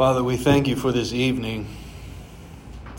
[0.00, 1.68] Father, we thank you for this evening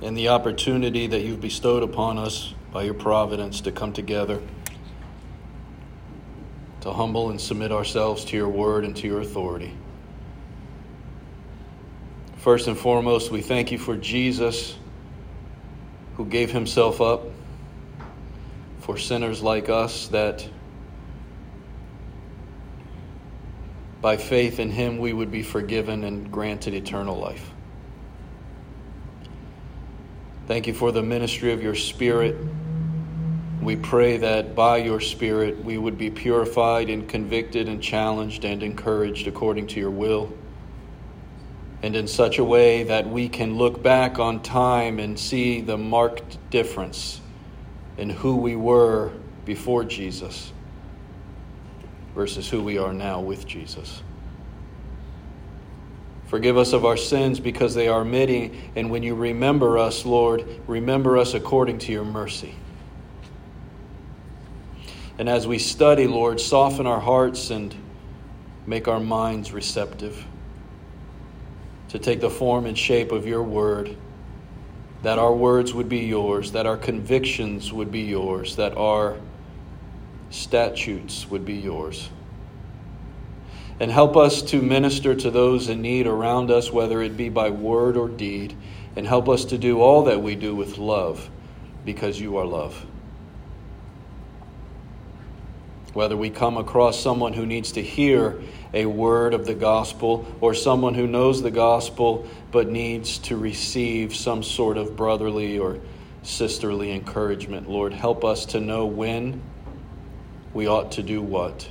[0.04, 4.40] and the opportunity that you've bestowed upon us by your providence to come together,
[6.82, 9.74] to humble and submit ourselves to your word and to your authority.
[12.38, 14.78] First and foremost, we thank you for Jesus
[16.18, 17.24] who gave himself up
[18.82, 20.48] for sinners like us that
[24.02, 27.52] by faith in him we would be forgiven and granted eternal life.
[30.48, 32.36] Thank you for the ministry of your Spirit.
[33.62, 38.64] We pray that by your Spirit we would be purified and convicted and challenged and
[38.64, 40.34] encouraged according to your will
[41.84, 45.78] and in such a way that we can look back on time and see the
[45.78, 47.20] marked difference
[47.98, 49.12] in who we were
[49.46, 50.52] before Jesus
[52.16, 54.02] versus who we are now with Jesus.
[56.28, 60.46] Forgive us of our sins because they are many, and when you remember us, Lord,
[60.66, 62.56] remember us according to your mercy.
[65.18, 67.76] And as we study, Lord, soften our hearts and
[68.66, 70.26] make our minds receptive
[71.90, 73.98] to take the form and shape of your word,
[75.04, 79.18] that our words would be yours, that our convictions would be yours, that our
[80.32, 82.10] statutes would be yours.
[83.80, 87.50] And help us to minister to those in need around us, whether it be by
[87.50, 88.56] word or deed,
[88.96, 91.30] and help us to do all that we do with love,
[91.86, 92.86] because you are love.
[95.94, 98.42] Whether we come across someone who needs to hear
[98.74, 104.16] a word of the gospel or someone who knows the gospel but needs to receive
[104.16, 105.80] some sort of brotherly or
[106.24, 107.70] sisterly encouragement.
[107.70, 109.42] Lord, help us to know when
[110.54, 111.68] we ought to do what.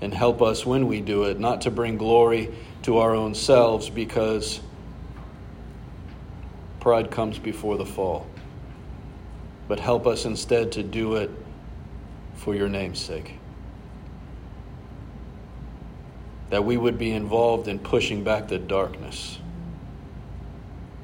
[0.00, 2.52] And help us when we do it, not to bring glory
[2.82, 4.60] to our own selves because
[6.80, 8.26] pride comes before the fall.
[9.68, 11.30] But help us instead to do it
[12.34, 13.36] for your name's sake.
[16.52, 19.38] that we would be involved in pushing back the darkness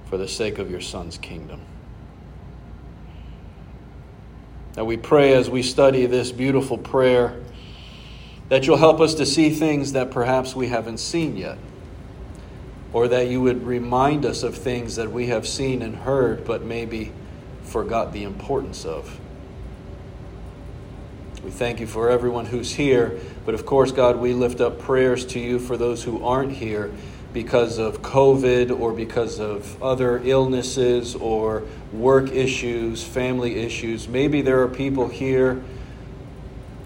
[0.04, 1.62] for the sake of your Son's kingdom.
[4.78, 7.40] That we pray as we study this beautiful prayer
[8.48, 11.58] that you'll help us to see things that perhaps we haven't seen yet,
[12.92, 16.62] or that you would remind us of things that we have seen and heard but
[16.62, 17.10] maybe
[17.64, 19.18] forgot the importance of.
[21.42, 23.18] We thank you for everyone who's here.
[23.44, 26.92] But of course, God, we lift up prayers to you for those who aren't here
[27.32, 34.08] because of COVID or because of other illnesses or work issues, family issues.
[34.08, 35.62] Maybe there are people here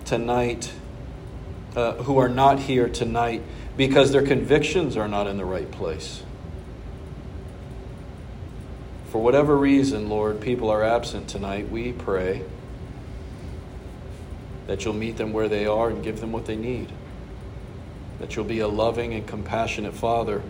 [0.05, 0.73] tonight
[1.75, 3.43] uh, who are not here tonight
[3.77, 6.23] because their convictions are not in the right place.
[9.11, 11.71] For whatever reason, Lord, people are absent tonight.
[11.71, 12.43] We pray
[14.67, 16.91] that you'll meet them where they are and give them what they need.
[18.21, 20.43] That you'll be a loving and compassionate Father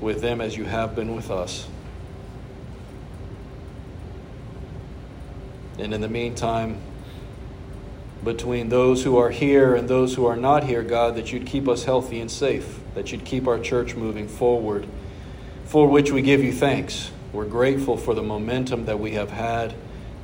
[0.00, 1.68] with them as you have been with us.
[5.78, 6.80] And in the meantime,
[8.24, 11.68] between those who are here and those who are not here, God, that you'd keep
[11.68, 14.86] us healthy and safe, that you'd keep our church moving forward,
[15.64, 17.10] for which we give you thanks.
[17.32, 19.74] We're grateful for the momentum that we have had.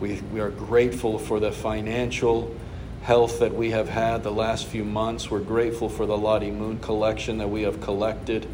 [0.01, 2.55] We, we are grateful for the financial
[3.03, 5.31] health that we have had the last few months.
[5.31, 8.47] We're grateful for the Lottie Moon collection that we have collected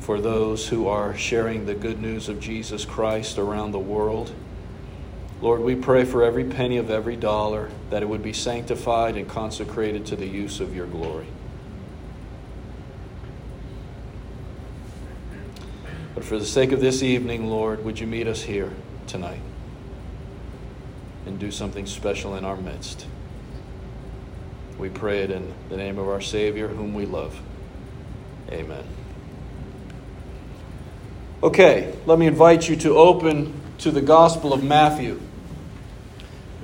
[0.00, 4.32] for those who are sharing the good news of Jesus Christ around the world.
[5.40, 9.28] Lord, we pray for every penny of every dollar that it would be sanctified and
[9.28, 11.28] consecrated to the use of your glory.
[16.14, 18.72] But for the sake of this evening, Lord, would you meet us here
[19.06, 19.40] tonight?
[21.28, 23.06] and do something special in our midst.
[24.78, 27.38] We pray it in the name of our Savior, whom we love.
[28.50, 28.84] Amen.
[31.42, 35.20] Okay, let me invite you to open to the Gospel of Matthew.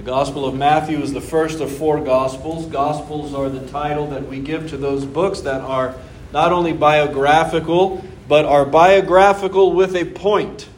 [0.04, 2.66] Gospel of Matthew is the first of four Gospels.
[2.66, 5.94] Gospels are the title that we give to those books that are
[6.30, 10.68] not only biographical, but are biographical with a point.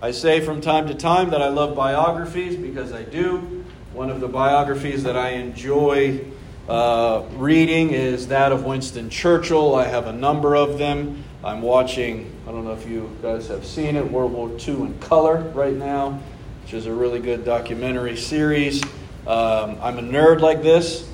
[0.00, 3.64] I say from time to time that I love biographies because I do.
[3.92, 6.24] One of the biographies that I enjoy
[6.68, 9.76] uh, reading is that of Winston Churchill.
[9.76, 11.22] I have a number of them.
[11.44, 14.98] I'm watching, I don't know if you guys have seen it, World War II in
[14.98, 16.20] color right now,
[16.62, 18.82] which is a really good documentary series.
[19.26, 21.08] Um, I'm a nerd like this.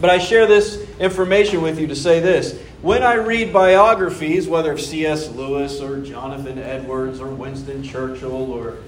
[0.00, 4.72] But I share this information with you to say this when I read biographies, whether
[4.72, 5.28] of C.S.
[5.30, 8.78] Lewis or Jonathan Edwards or Winston Churchill or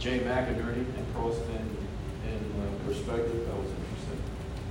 [0.00, 4.20] Jay McInerney and Prost in, in uh, perspective, that was interesting.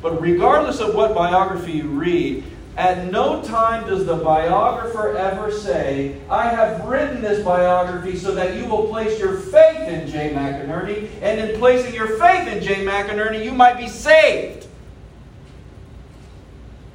[0.02, 2.44] But regardless of what biography you read,
[2.78, 8.56] at no time does the biographer ever say, I have written this biography so that
[8.56, 12.86] you will place your faith in Jay McInerney, and in placing your faith in Jay
[12.86, 14.68] McInerney, you might be saved.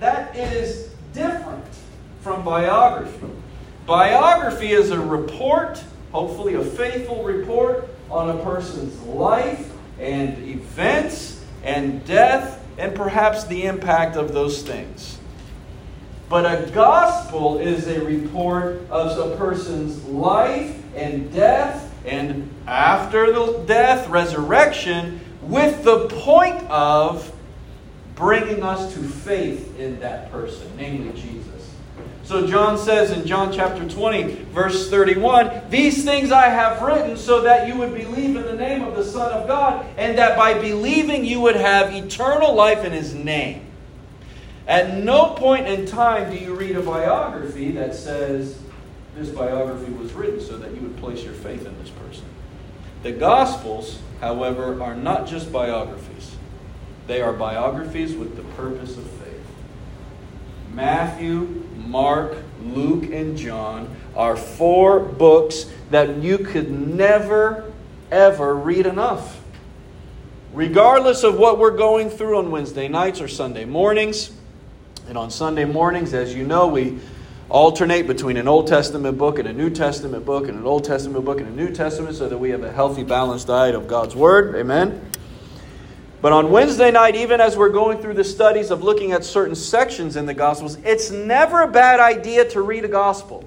[0.01, 1.65] That is different
[2.21, 3.27] from biography.
[3.87, 12.05] Biography is a report, hopefully a faithful report, on a person's life and events and
[12.05, 15.16] death and perhaps the impact of those things.
[16.29, 23.65] But a gospel is a report of a person's life and death and after the
[23.67, 27.33] death, resurrection, with the point of
[28.15, 31.45] bringing us to faith in that person, namely Jesus.
[32.23, 37.43] So John says in John chapter 20, verse 31, These things I have written so
[37.43, 40.55] that you would believe in the name of the Son of God, and that by
[40.55, 43.66] believing you would have eternal life in his name.
[44.67, 48.59] At no point in time do you read a biography that says
[49.15, 52.25] this biography was written so that you would place your faith in this person.
[53.03, 56.35] The Gospels, however, are not just biographies,
[57.07, 59.41] they are biographies with the purpose of faith.
[60.73, 67.73] Matthew, Mark, Luke, and John are four books that you could never,
[68.11, 69.41] ever read enough.
[70.53, 74.33] Regardless of what we're going through on Wednesday nights or Sunday mornings,
[75.09, 76.99] and on Sunday mornings, as you know, we
[77.49, 81.25] alternate between an Old Testament book and a New Testament book, and an Old Testament
[81.25, 84.17] book and a New Testament, so that we have a healthy, balanced diet of God's
[84.17, 84.57] Word.
[84.57, 85.11] Amen.
[86.21, 89.55] But on Wednesday night, even as we're going through the studies of looking at certain
[89.55, 93.45] sections in the Gospels, it's never a bad idea to read a Gospel.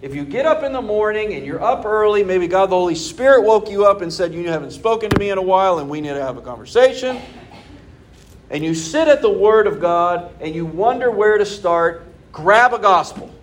[0.00, 2.94] If you get up in the morning and you're up early, maybe God the Holy
[2.94, 5.88] Spirit woke you up and said, You haven't spoken to me in a while and
[5.88, 7.20] we need to have a conversation.
[8.52, 12.74] And you sit at the Word of God and you wonder where to start, grab
[12.74, 13.34] a Gospel.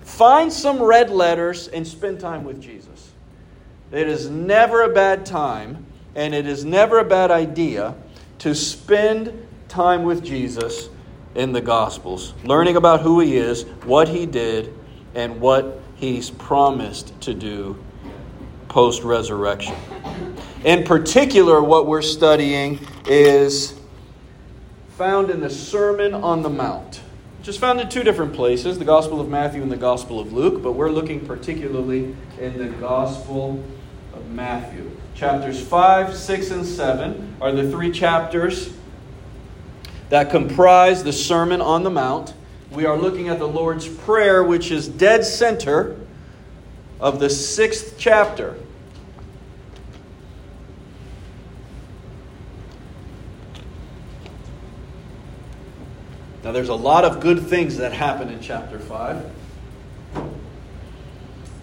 [0.00, 3.12] Find some red letters and spend time with Jesus.
[3.92, 5.84] It is never a bad time
[6.14, 7.94] and it is never a bad idea
[8.38, 10.88] to spend time with Jesus
[11.34, 14.72] in the Gospels, learning about who he is, what he did,
[15.14, 17.76] and what he's promised to do
[18.68, 19.74] post resurrection.
[20.64, 23.75] In particular, what we're studying is
[24.96, 27.02] found in the Sermon on the Mount,
[27.46, 30.62] is found in two different places the Gospel of Matthew and the Gospel of Luke,
[30.62, 33.62] but we're looking particularly in the Gospel
[34.14, 34.90] of Matthew.
[35.14, 38.72] Chapters 5, 6, and 7 are the three chapters
[40.08, 42.32] that comprise the Sermon on the Mount.
[42.70, 46.00] We are looking at the Lord's Prayer, which is dead center
[46.98, 48.56] of the sixth chapter.
[56.46, 59.32] Now, there's a lot of good things that happen in chapter 5.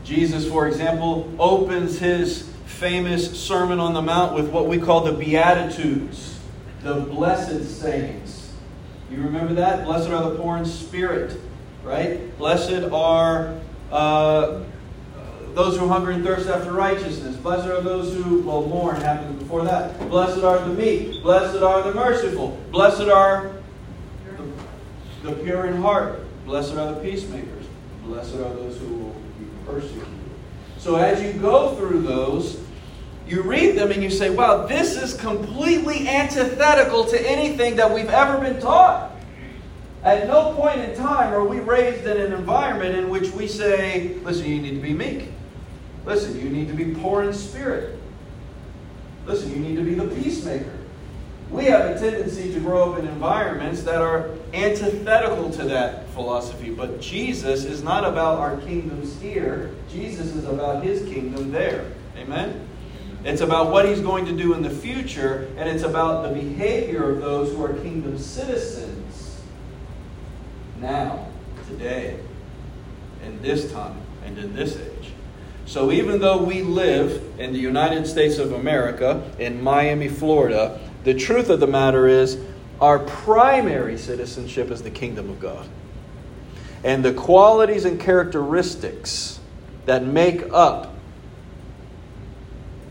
[0.03, 5.13] Jesus, for example, opens his famous Sermon on the Mount with what we call the
[5.13, 6.38] Beatitudes,
[6.81, 8.51] the blessed sayings.
[9.10, 9.86] You remember that?
[9.86, 11.39] Blessed are the poor in spirit,
[11.86, 12.38] right?
[12.38, 13.58] Blessed are
[13.89, 14.63] uh,
[15.53, 17.38] those who hunger and thirst after righteousness.
[17.38, 19.98] Blessed are those who, well, mourn happened before that.
[20.10, 21.24] Blessed are the meek.
[21.24, 22.62] Blessed are the merciful.
[22.69, 23.62] Blessed are
[25.24, 26.20] the, pure in heart.
[26.46, 27.65] Blessed are the peacemakers.
[28.03, 30.08] Blessed are those who will be persecuted.
[30.77, 32.62] So as you go through those,
[33.27, 38.10] you read them and you say, wow, this is completely antithetical to anything that we've
[38.10, 39.12] ever been taught.
[40.03, 44.15] At no point in time are we raised in an environment in which we say,
[44.24, 45.30] listen, you need to be meek.
[46.06, 47.98] Listen, you need to be poor in spirit.
[49.25, 50.77] Listen, you need to be the peacemaker.
[51.53, 56.72] We have a tendency to grow up in environments that are antithetical to that philosophy.
[56.72, 61.91] But Jesus is not about our kingdoms here, Jesus is about his kingdom there.
[62.17, 62.67] Amen?
[63.24, 67.12] It's about what he's going to do in the future, and it's about the behavior
[67.12, 69.39] of those who are kingdom citizens
[70.81, 71.27] now,
[71.67, 72.19] today,
[73.24, 75.12] in this time, and in this age.
[75.67, 81.13] So even though we live in the United States of America, in Miami, Florida, the
[81.13, 82.38] truth of the matter is
[82.79, 85.67] our primary citizenship is the kingdom of God.
[86.83, 89.39] And the qualities and characteristics
[89.86, 90.93] that make up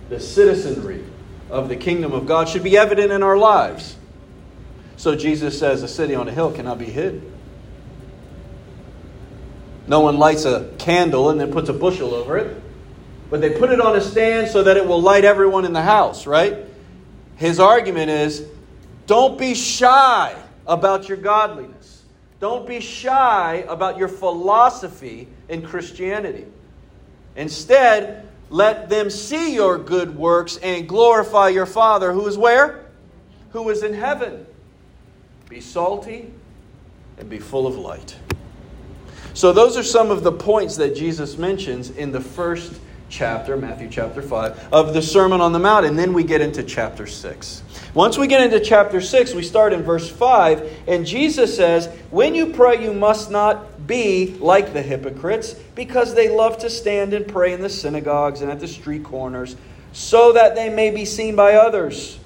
[0.09, 1.05] the citizenry
[1.51, 3.97] of the kingdom of God should be evident in our lives.
[4.97, 7.23] So Jesus says a city on a hill cannot be hid.
[9.87, 12.57] No one lights a candle and then puts a bushel over it,
[13.31, 15.83] but they put it on a stand so that it will light everyone in the
[15.83, 16.57] house, right?
[17.43, 18.47] His argument is
[19.09, 20.33] don't be shy
[20.65, 22.05] about your godliness.
[22.39, 26.47] Don't be shy about your philosophy in Christianity.
[27.35, 32.87] Instead, let them see your good works and glorify your Father who is where?
[33.51, 34.47] Who is in heaven.
[35.49, 36.33] Be salty
[37.19, 38.15] and be full of light.
[39.35, 42.73] So, those are some of the points that Jesus mentions in the first
[43.13, 45.85] chapter, Matthew chapter 5, of the Sermon on the Mount.
[45.87, 47.63] And then we get into chapter 6.
[47.95, 52.35] Once we get into chapter 6, we start in verse 5, and Jesus says, When
[52.35, 57.29] you pray, you must not be like the hypocrites, because they love to stand and
[57.29, 59.57] pray in the synagogues and at the street corners,
[59.93, 62.19] so that they may be seen by others.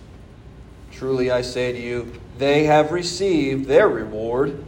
[0.93, 4.65] Truly I say to you, they have received their reward.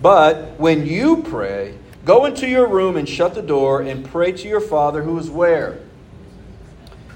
[0.00, 4.48] But when you pray, go into your room and shut the door and pray to
[4.48, 5.78] your Father who is where?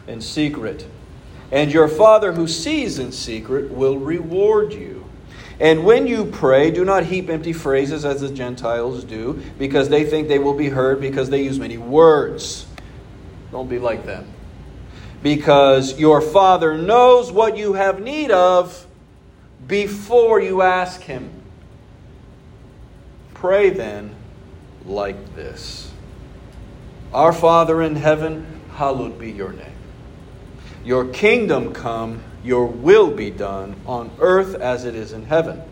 [0.06, 0.86] In secret.
[1.50, 5.04] And your Father who sees in secret will reward you.
[5.60, 10.04] And when you pray, do not heap empty phrases as the Gentiles do, because they
[10.04, 12.66] think they will be heard because they use many words.
[13.52, 14.26] Don't be like them.
[15.22, 18.86] Because your Father knows what you have need of
[19.66, 21.30] before you ask Him.
[23.32, 24.14] Pray then
[24.86, 25.90] like this
[27.12, 29.72] Our Father in heaven, hallowed be your name.
[30.84, 35.62] Your kingdom come, your will be done on earth as it is in heaven.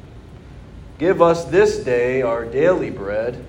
[0.99, 3.45] Give us this day our daily bread,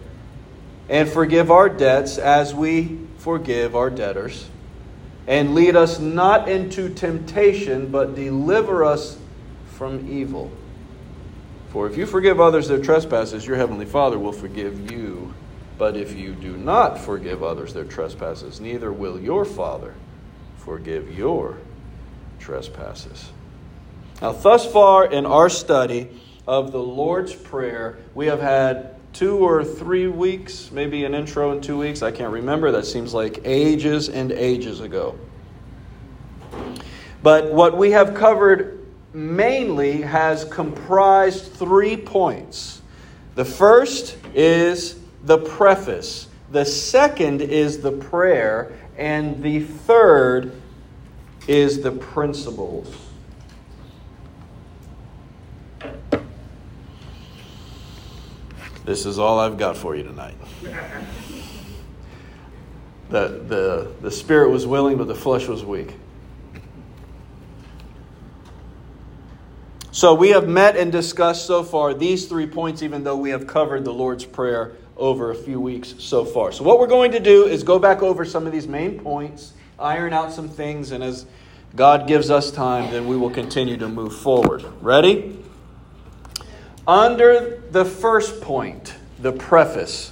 [0.90, 4.50] and forgive our debts as we forgive our debtors.
[5.28, 9.18] And lead us not into temptation, but deliver us
[9.68, 10.52] from evil.
[11.70, 15.34] For if you forgive others their trespasses, your heavenly Father will forgive you.
[15.84, 19.94] But if you do not forgive others their trespasses, neither will your Father
[20.56, 21.58] forgive your
[22.40, 23.32] trespasses.
[24.22, 26.08] Now, thus far in our study
[26.48, 31.60] of the Lord's Prayer, we have had two or three weeks, maybe an intro in
[31.60, 32.02] two weeks.
[32.02, 32.72] I can't remember.
[32.72, 35.20] That seems like ages and ages ago.
[37.22, 42.82] But what we have covered mainly has comprised three points.
[43.36, 50.54] The first is the preface, the second is the prayer, and the third
[51.48, 52.96] is the principles.
[58.86, 60.36] This is all I've got for you tonight.
[63.10, 65.94] The, the, the spirit was willing, but the flesh was weak.
[69.92, 73.48] So we have met and discussed so far these three points, even though we have
[73.48, 76.52] covered the Lord's Prayer over a few weeks so far.
[76.52, 79.54] So, what we're going to do is go back over some of these main points,
[79.80, 81.26] iron out some things, and as
[81.76, 84.64] God gives us time, then we will continue to move forward.
[84.82, 85.40] Ready?
[86.88, 90.12] Under the first point, the preface,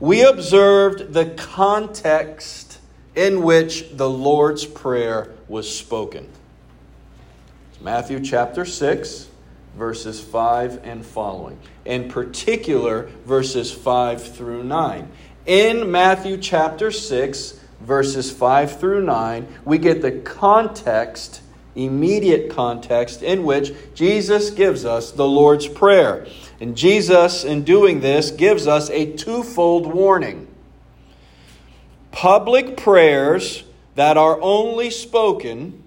[0.00, 2.80] we observed the context
[3.14, 6.28] in which the Lord's Prayer was spoken.
[7.80, 9.28] Matthew chapter 6,
[9.76, 11.58] verses 5 and following.
[11.84, 15.08] In particular, verses 5 through 9.
[15.46, 21.42] In Matthew chapter 6, verses 5 through 9, we get the context,
[21.74, 26.26] immediate context, in which Jesus gives us the Lord's Prayer.
[26.60, 30.46] And Jesus, in doing this, gives us a twofold warning.
[32.12, 33.64] Public prayers
[33.94, 35.82] that are only spoken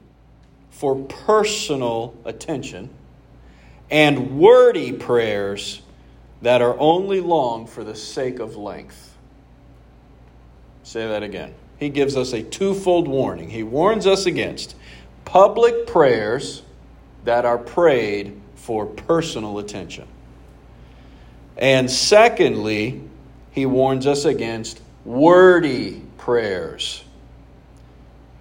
[0.69, 2.89] for personal attention,
[3.89, 5.81] and wordy prayers
[6.41, 9.15] that are only long for the sake of length.
[10.83, 11.53] Say that again.
[11.77, 13.49] He gives us a twofold warning.
[13.49, 14.75] He warns us against
[15.25, 16.61] public prayers
[17.23, 20.07] that are prayed for personal attention.
[21.57, 23.01] And secondly,
[23.51, 27.03] he warns us against wordy prayers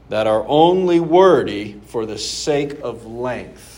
[0.08, 3.73] that are only wordy for the sake of length.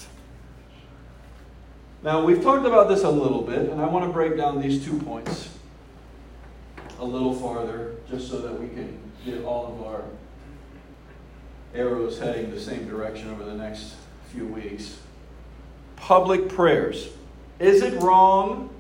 [2.07, 4.85] Now, we've talked about this a little bit, and I want to break down these
[4.85, 5.49] two points
[7.01, 10.05] a little farther just so that we can get all of our
[11.75, 13.97] arrows heading the same direction over the next
[14.31, 15.01] few weeks.
[15.97, 17.09] Public prayers.
[17.59, 18.71] Is it wrong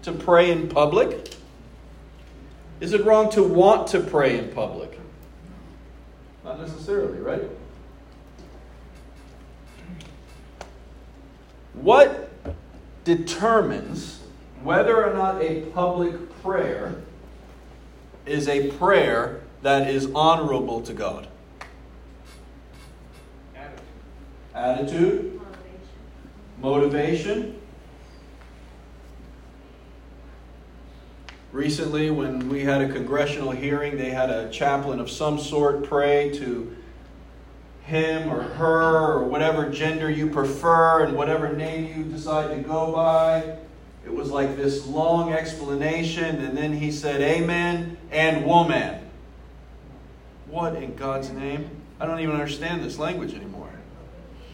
[0.00, 1.34] to pray in public?
[2.80, 4.98] Is it wrong to want to pray in public?
[6.42, 7.42] Not necessarily, right?
[11.74, 12.28] What
[13.16, 14.20] determines
[14.62, 16.94] whether or not a public prayer
[18.24, 21.26] is a prayer that is honorable to God?
[23.56, 23.80] Attitude.
[24.54, 25.40] Attitude?
[26.60, 27.56] Motivation?
[31.52, 36.30] Recently, when we had a congressional hearing, they had a chaplain of some sort pray
[36.34, 36.76] to
[37.90, 42.92] him or her or whatever gender you prefer and whatever name you decide to go
[42.92, 43.56] by.
[44.04, 49.10] It was like this long explanation, and then he said, Amen and woman.
[50.46, 51.68] What in God's name?
[51.98, 53.70] I don't even understand this language anymore.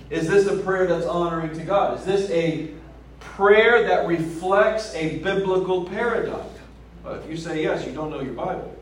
[0.08, 1.98] Is this a prayer that's honoring to God?
[1.98, 2.70] Is this a
[3.20, 6.48] prayer that reflects a biblical paradigm?
[7.04, 8.74] Well, if you say yes, you don't know your Bible.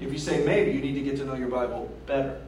[0.00, 2.40] If you say maybe, you need to get to know your Bible better.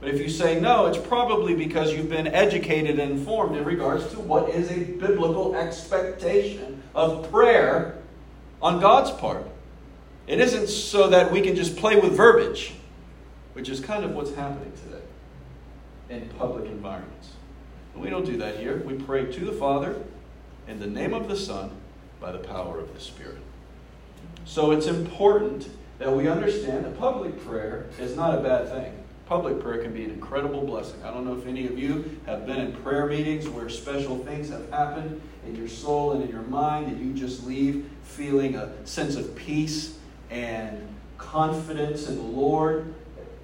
[0.00, 4.08] But if you say no, it's probably because you've been educated and informed in regards
[4.12, 7.98] to what is a biblical expectation of prayer
[8.60, 9.46] on God's part.
[10.26, 12.74] It isn't so that we can just play with verbiage,
[13.54, 15.04] which is kind of what's happening today
[16.10, 17.30] in public environments.
[17.94, 18.82] But we don't do that here.
[18.84, 20.02] We pray to the Father
[20.68, 21.70] in the name of the Son
[22.20, 23.38] by the power of the Spirit.
[24.44, 28.92] So it's important that we understand that public prayer is not a bad thing.
[29.26, 31.02] Public prayer can be an incredible blessing.
[31.02, 34.50] I don't know if any of you have been in prayer meetings where special things
[34.50, 38.86] have happened in your soul and in your mind, and you just leave feeling a
[38.86, 39.98] sense of peace
[40.30, 40.80] and
[41.18, 42.94] confidence in the Lord.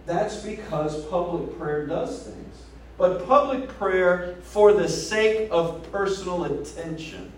[0.07, 2.63] That's because public prayer does things.
[2.97, 7.33] But public prayer for the sake of personal attention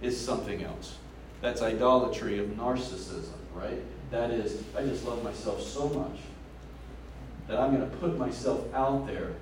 [0.00, 0.96] is something else.
[1.42, 3.82] That's idolatry of narcissism, right?
[4.10, 6.20] That is, I just love myself so much
[7.48, 9.32] that I'm going to put myself out there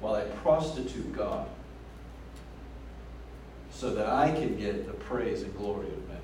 [0.00, 1.48] while I prostitute God
[3.70, 6.18] so that I can get the praise and glory of men.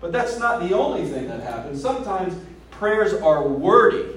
[0.00, 1.80] But that's not the only thing that happens.
[1.80, 2.34] Sometimes
[2.70, 4.14] prayers are wordy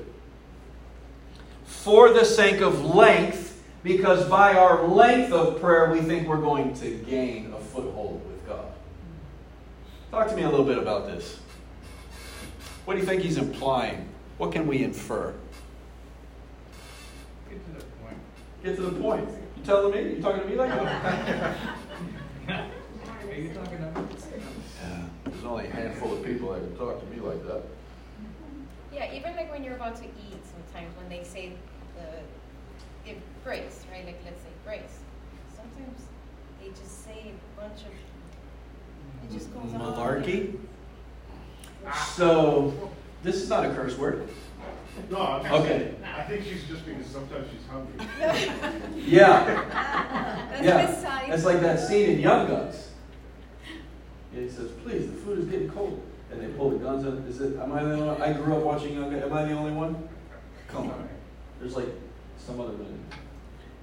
[1.65, 6.73] for the sake of length, because by our length of prayer, we think we're going
[6.75, 8.67] to gain a foothold with God.
[10.11, 11.39] Talk to me a little bit about this.
[12.85, 14.07] What do you think he's implying?
[14.41, 15.35] What can we infer?
[17.47, 18.17] Get to the point.
[18.63, 19.29] Get to the point.
[19.29, 20.15] You telling me?
[20.15, 21.55] You talking to me like that?
[22.49, 24.03] Are you talking about?
[24.81, 27.61] Yeah, there's only a handful of people that can talk to me like that.
[28.91, 31.53] Yeah, even like when you're about to eat, sometimes when they say
[31.95, 32.07] the
[33.05, 34.07] give grace, right?
[34.07, 35.01] Like let's say grace.
[35.55, 36.01] Sometimes
[36.59, 37.91] they just say a bunch of
[39.23, 39.81] it just goes on.
[39.81, 40.57] Malarkey.
[42.15, 42.91] So,
[43.23, 44.27] this is not a curse word.
[45.09, 45.67] No, I'm just Okay.
[45.79, 47.93] saying, I think she's just because sometimes she's hungry.
[49.01, 50.85] Yeah, That's yeah.
[50.85, 51.27] besides.
[51.29, 52.89] That's like that scene in Young Guns.
[54.33, 57.13] And he says, "Please, the food is getting cold," and they pull the guns out.
[57.27, 57.57] Is it?
[57.59, 58.21] Am I the only one?
[58.21, 59.23] I grew up watching Young Guns.
[59.23, 60.07] Am I the only one?
[60.67, 61.09] Come on.
[61.59, 61.89] There's like
[62.37, 62.99] some other men.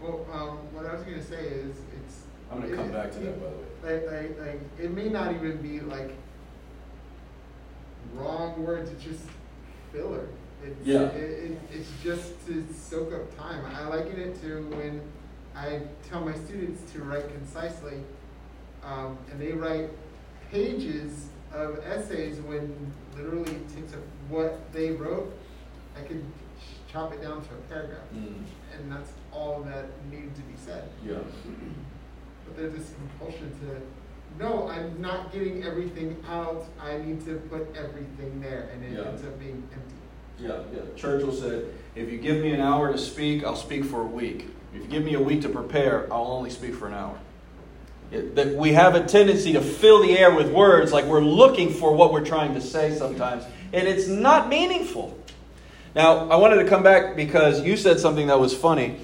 [0.00, 2.22] Well, um, what I was gonna say is, it's.
[2.50, 3.56] I'm gonna come back to that, by the
[3.96, 4.00] way.
[4.00, 6.14] Like, like, like, it may not even be like
[8.14, 9.22] wrong words, it's just
[9.92, 10.28] filler.
[10.64, 11.02] It's, Yeah.
[11.10, 13.64] It, it, it's just to soak up time.
[13.74, 15.00] I liken it to when
[15.54, 18.02] I tell my students to write concisely,
[18.84, 19.90] um, and they write
[20.50, 25.32] pages of essays when literally it takes up what they wrote,
[25.96, 26.24] I could
[26.92, 28.44] chop it down to a paragraph Mm,
[28.74, 30.88] and that's all that needed to be said.
[31.04, 31.18] yeah.
[32.46, 33.80] But there's this compulsion to,
[34.38, 36.64] no, I'm not getting everything out.
[36.80, 39.08] I need to put everything there, and it Yeah.
[39.08, 39.94] ends up being empty.
[40.40, 40.82] Yeah, yeah.
[40.96, 41.64] Churchill said,
[41.96, 44.46] if you give me an hour to speak, I'll speak for a week.
[44.74, 47.18] If you give me a week to prepare, I'll only speak for an hour.
[48.10, 51.70] It, that we have a tendency to fill the air with words like we're looking
[51.70, 55.18] for what we're trying to say sometimes, and it's not meaningful.
[55.94, 59.00] Now, I wanted to come back because you said something that was funny.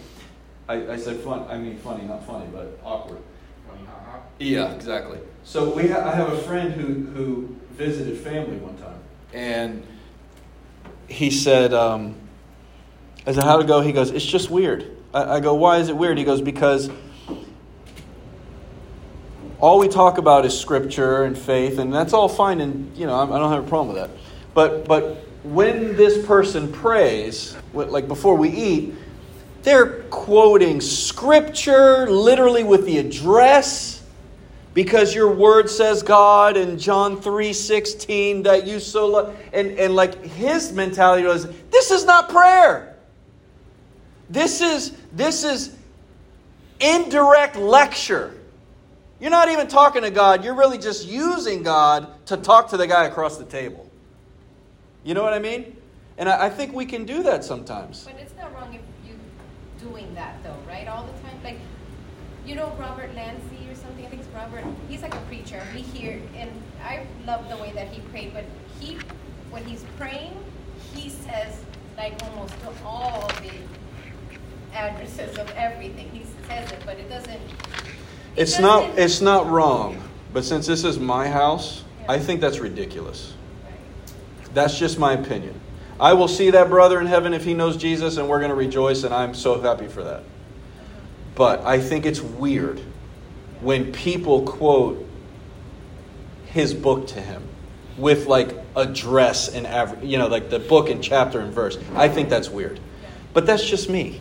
[0.69, 3.19] I, I said fun, I mean funny, not funny, but awkward.
[4.39, 5.19] Yeah, exactly.
[5.45, 8.99] So we ha- I have a friend who, who visited family one time,
[9.33, 9.87] and
[11.09, 12.15] he said, um,
[13.27, 13.81] I said, how'd it go?
[13.81, 14.97] He goes, it's just weird.
[15.13, 16.19] I, I go, why is it weird?
[16.19, 16.91] He goes, because
[19.61, 23.15] all we talk about is scripture and faith, and that's all fine, and you know,
[23.15, 24.11] I, I don't have a problem with that.
[24.55, 28.95] But but when this person prays, like before we eat,
[29.63, 33.94] they're quoting scripture literally with the address
[34.75, 40.23] because your word says God in John 3:16 that you so love and and like
[40.23, 42.97] his mentality was this is not prayer.
[44.29, 45.75] This is this is
[46.81, 48.35] indirect lecture.
[49.21, 50.45] you're not even talking to God.
[50.45, 53.89] You're really just using God to talk to the guy across the table.
[55.05, 55.77] You know what I mean?
[56.19, 58.05] And I, I think we can do that sometimes.
[58.05, 59.15] But it's not wrong if you
[59.79, 60.89] doing that though, right?
[60.89, 61.41] All the time.
[61.45, 61.59] Like
[62.45, 64.65] you know Robert Lansey or something, I think it's Robert.
[64.89, 65.63] He's like a preacher.
[65.75, 66.51] We hear and
[66.85, 68.45] I love the way that he prayed, but
[68.81, 68.99] he
[69.51, 70.33] when he's praying,
[70.95, 71.63] he says
[71.97, 76.11] like almost to all the addresses of everything.
[76.13, 77.41] He says it, but it doesn't it
[78.37, 82.59] It's not doesn't- it's not wrong, but since this is my house, I think that's
[82.59, 83.35] ridiculous.
[83.65, 84.55] Right.
[84.55, 85.61] That's just my opinion.
[86.01, 88.57] I will see that brother in heaven if he knows Jesus, and we're going to
[88.57, 90.25] rejoice, and I'm so happy for that.
[91.37, 92.81] But I think it's weird
[93.61, 95.07] when people quote
[96.47, 97.43] his book to him
[97.97, 101.79] with like address and aver- you know like the book and chapter and verse.
[101.95, 102.81] I think that's weird.
[103.33, 104.21] But that's just me.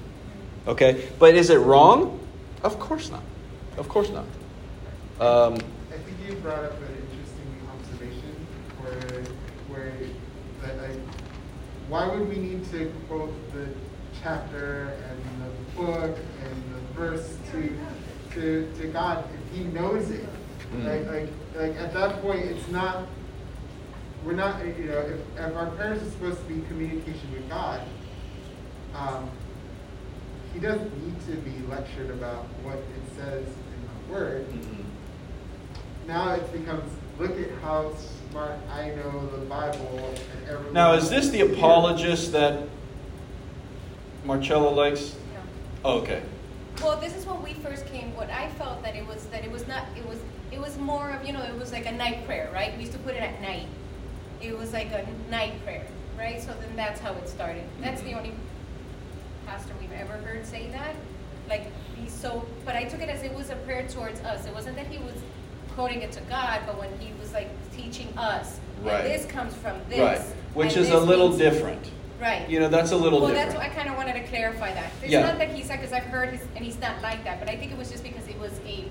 [0.68, 1.08] Okay?
[1.20, 2.20] But is it wrong?
[2.64, 3.24] Of course not.
[3.78, 4.26] Of course not.
[5.20, 5.56] Um,
[5.92, 8.48] I think you brought up an interesting observation
[8.82, 9.24] where,
[9.68, 9.94] where
[10.62, 10.98] that
[11.90, 13.68] why would we need to quote the
[14.22, 17.78] chapter and the book and the verse to
[18.34, 20.28] to, to God if He knows it?
[20.74, 20.86] Mm.
[20.86, 23.08] Like, like like at that point, it's not.
[24.24, 27.82] We're not, you know, if, if our prayers are supposed to be communication with God,
[28.96, 29.30] um,
[30.54, 34.46] He doesn't need to be lectured about what it says in the Word
[36.08, 37.94] now it becomes look at how
[38.30, 40.74] smart I know the Bible and everyone.
[40.74, 42.68] Now, is this the apologist that
[44.26, 45.16] Marcello likes?
[45.32, 45.40] Yeah.
[45.86, 46.24] Oh, okay.
[46.82, 48.16] Well, this is when we first came.
[48.16, 49.86] What I felt that it was that it was not.
[49.98, 50.20] It was
[50.52, 52.76] it was more of you know it was like a night prayer, right?
[52.76, 53.68] We used to put it at night.
[54.42, 55.86] It was like a night prayer,
[56.18, 56.42] right?
[56.42, 57.64] So then that's how it started.
[57.80, 58.18] That's the mm-hmm.
[58.18, 58.34] only
[59.46, 60.96] pastor we've ever heard say that.
[61.48, 64.46] Like he's so, but I took it as it was a prayer towards us.
[64.46, 65.16] It wasn't that he was
[65.76, 69.06] quoting it to God, but when he was like teaching us, Right.
[69.06, 70.22] and this comes from this, Right.
[70.54, 71.90] Which is a little different.
[72.24, 72.50] Right.
[72.50, 73.36] You know, that's a little different.
[73.36, 73.66] well, different.
[73.68, 74.92] that's why I kind of wanted to clarify that.
[75.02, 75.24] It's Yeah.
[75.24, 77.58] not that he said, because I've heard his, and he's not like that, but I
[77.58, 78.86] think it was just because it was a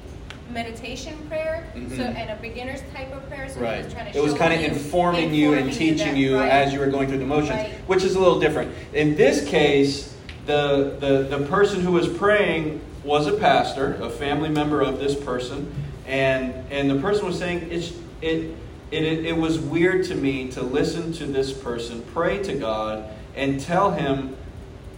[0.52, 2.14] meditation prayer, so Mhm.
[2.14, 3.48] and a beginner's type of prayer.
[3.48, 3.84] So he Right.
[3.84, 6.50] was trying to It was kind of informing you and teaching you right.
[6.50, 7.70] as you were going through the motions, Right.
[7.86, 8.70] which is a little different.
[8.92, 10.14] In this case,
[10.44, 15.14] the, the, the person who was praying was a pastor, a family member of this
[15.14, 15.72] person,
[16.06, 18.50] and, and the person was saying, it's, it,
[18.90, 23.04] it, it, it was weird to me to listen to this person pray to God
[23.34, 24.36] and tell him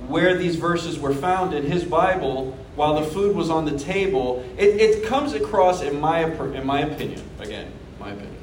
[0.06, 4.44] where these verses were found in his Bible while the food was on the table,
[4.58, 7.70] it, it comes across, in my, in my opinion, again,
[8.00, 8.36] my opinion,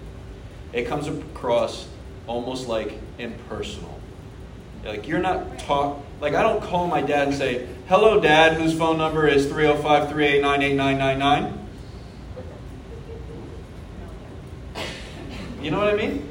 [0.74, 1.88] it comes across
[2.28, 4.00] almost like impersonal.
[4.86, 8.76] Like you're not talk like I don't call my dad and say, "Hello, Dad, whose
[8.76, 11.58] phone number is 305-389-8999."
[15.62, 16.31] You know what I mean?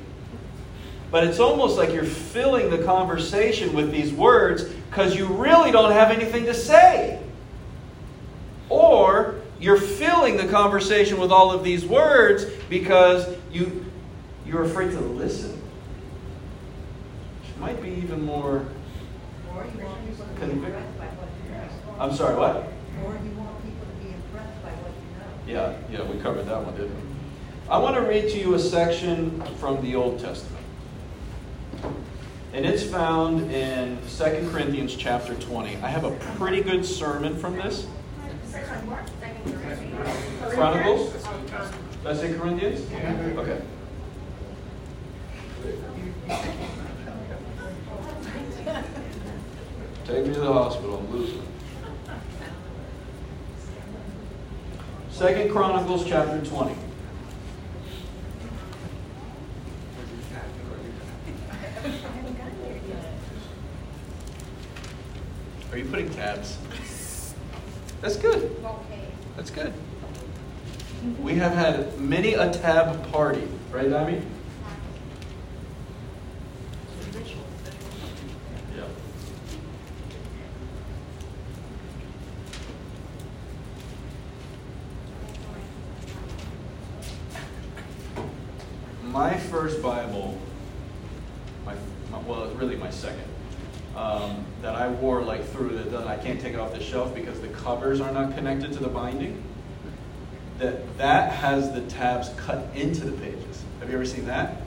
[1.11, 5.92] But it's almost like you're filling the conversation with these words because you really don't
[5.92, 7.20] have anything to say.
[8.68, 13.85] Or you're filling the conversation with all of these words because you
[14.46, 15.51] you're afraid to listen.
[17.42, 18.64] Which might be even more
[19.55, 22.01] Or you want people to be Convic- impressed by what you know.
[22.01, 22.57] I'm sorry, what?
[23.05, 24.92] Or you want people to be impressed by what
[25.53, 25.75] you know.
[25.90, 27.03] Yeah, yeah, we covered that one, didn't we?
[27.68, 30.60] I want to read to you a section from the Old Testament.
[32.53, 35.77] And it's found in 2 Corinthians chapter 20.
[35.77, 37.87] I have a pretty good sermon from this.
[40.51, 41.12] Chronicles?
[42.03, 42.81] That's in Corinthians?
[43.38, 43.62] Okay.
[50.05, 51.43] Take me to the hospital, I'm losing.
[55.11, 56.75] Second Chronicles chapter 20.
[65.71, 66.57] Are you putting tabs?
[68.01, 68.57] That's good.
[68.64, 69.07] Okay.
[69.37, 69.73] That's good.
[71.21, 74.22] We have had many a tab party, right, Ivy?
[78.76, 78.84] Yeah.
[89.04, 90.38] My first Bible,
[91.64, 91.74] my,
[92.10, 93.24] my well, it's really my second,
[93.96, 97.14] um, that I wore like through the, that I can't take it off the shelf
[97.14, 99.42] because the covers are not connected to the binding.
[100.58, 103.64] That that has the tabs cut into the pages.
[103.80, 104.62] Have you ever seen that?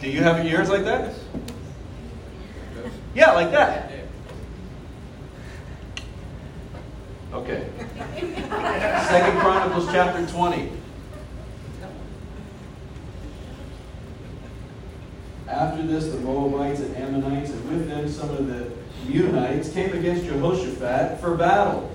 [0.00, 0.44] Do you have
[0.84, 1.14] that?
[3.36, 3.92] Like that.
[7.32, 7.68] Okay.
[9.06, 10.72] Second Chronicles chapter 20.
[15.46, 18.70] After this, the Moabites and Ammonites, and with them some of the
[19.06, 21.94] Meunites, came against Jehoshaphat for battle.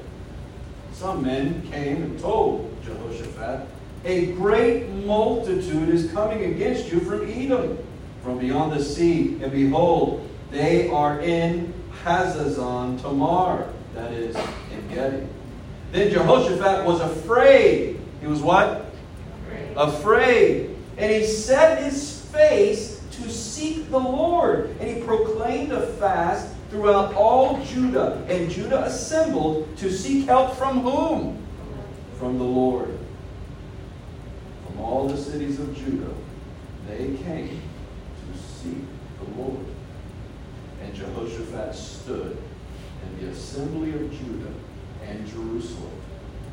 [0.98, 3.68] Some men came and told Jehoshaphat,
[4.06, 7.78] A great multitude is coming against you from Edom,
[8.24, 14.36] from beyond the sea, and behold, they are in Hazazon Tamar, that is,
[14.72, 15.28] Engedi.
[15.92, 18.00] Then Jehoshaphat was afraid.
[18.22, 18.92] He was what?
[19.46, 19.78] Afraid.
[19.78, 20.76] afraid.
[20.98, 24.76] And he set his face to seek the Lord.
[24.80, 28.26] And he proclaimed a fast throughout all Judah.
[28.28, 31.42] And Judah assembled to seek help from whom?
[32.20, 32.98] From the Lord.
[34.66, 36.14] From all the cities of Judah,
[36.88, 37.62] they came
[38.68, 38.84] seek
[39.20, 39.66] the Lord.
[40.82, 42.38] And Jehoshaphat stood
[43.04, 44.54] in the assembly of Judah
[45.06, 45.92] and Jerusalem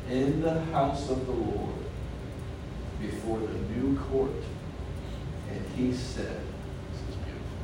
[0.09, 1.75] in the house of the Lord
[2.99, 4.31] before the new court.
[5.51, 6.41] And he said,
[6.91, 7.57] This is beautiful.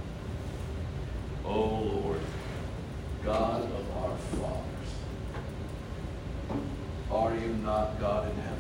[1.46, 1.60] O
[2.00, 2.20] Lord,
[3.24, 4.92] God of our fathers,
[7.12, 8.58] are you not God in heaven?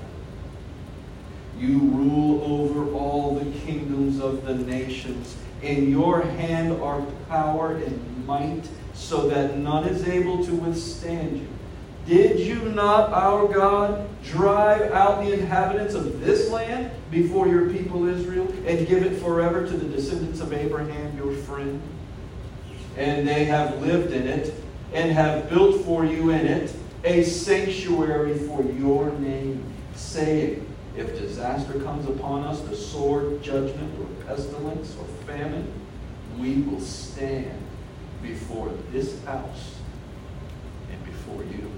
[1.57, 5.35] You rule over all the kingdoms of the nations.
[5.61, 11.47] In your hand are power and might, so that none is able to withstand you.
[12.07, 18.07] Did you not, our God, drive out the inhabitants of this land before your people
[18.07, 21.79] Israel and give it forever to the descendants of Abraham, your friend?
[22.97, 24.53] And they have lived in it
[24.93, 29.63] and have built for you in it a sanctuary for your name,
[29.95, 35.71] saying, If disaster comes upon us, the sword, judgment, or pestilence, or famine,
[36.37, 37.61] we will stand
[38.21, 39.75] before this house
[40.91, 41.71] and before you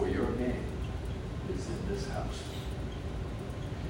[0.00, 0.64] for your name
[1.54, 2.42] is in this house.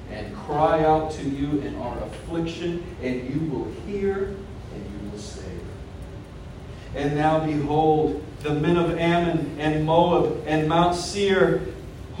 [0.09, 4.35] And cry out to you in our affliction, and you will hear
[4.73, 5.45] and you will save.
[6.95, 11.61] And now behold, the men of Ammon and Moab and Mount Seir,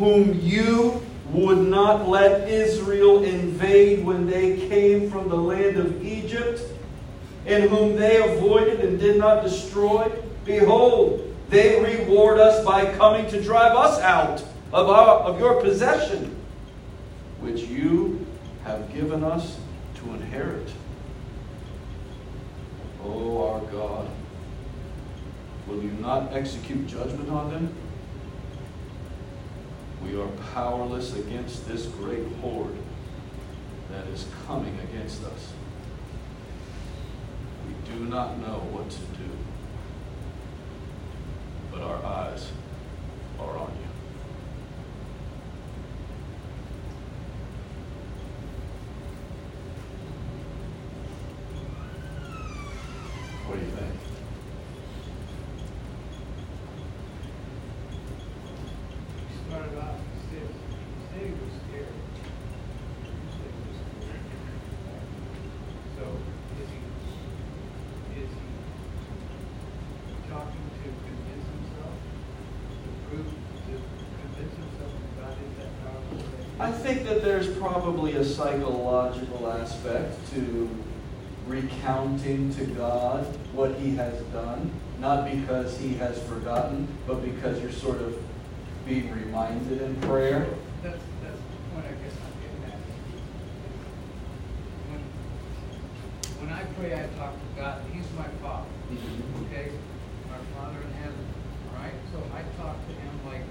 [0.01, 6.59] whom you would not let Israel invade when they came from the land of Egypt,
[7.45, 10.11] and whom they avoided and did not destroy,
[10.43, 16.35] behold, they reward us by coming to drive us out of, our, of your possession,
[17.39, 18.25] which you
[18.63, 19.59] have given us
[19.97, 20.67] to inherit.
[23.05, 24.09] Oh, our God,
[25.67, 27.75] will you not execute judgment on them?
[30.03, 32.77] We are powerless against this great horde
[33.91, 35.53] that is coming against us.
[37.67, 39.29] We do not know what to do
[41.71, 42.51] but our eyes
[43.39, 43.87] are on you.
[53.47, 53.93] What do you think?
[59.51, 61.95] started off, he said, he said he was scared.
[65.97, 66.03] So,
[66.61, 66.79] is he,
[68.21, 68.51] is he
[70.31, 71.95] talking to convince himself,
[72.79, 73.75] to prove, to
[74.23, 76.15] convince himself that God is that powerful?
[76.15, 80.69] that I think that there's probably a psychological aspect to
[81.45, 87.73] recounting to God what he has done, not because he has forgotten, but because you're
[87.73, 88.17] sort of
[88.85, 90.47] being reminded in prayer.
[90.81, 92.79] That's, that's the point I guess I'm getting at.
[94.87, 95.03] When,
[96.39, 99.43] when I pray, I talk to God, He's my Father, mm-hmm.
[99.43, 99.71] okay?
[100.31, 101.25] Our Father in heaven,
[101.67, 101.93] all right?
[102.13, 103.43] So I talk to Him like,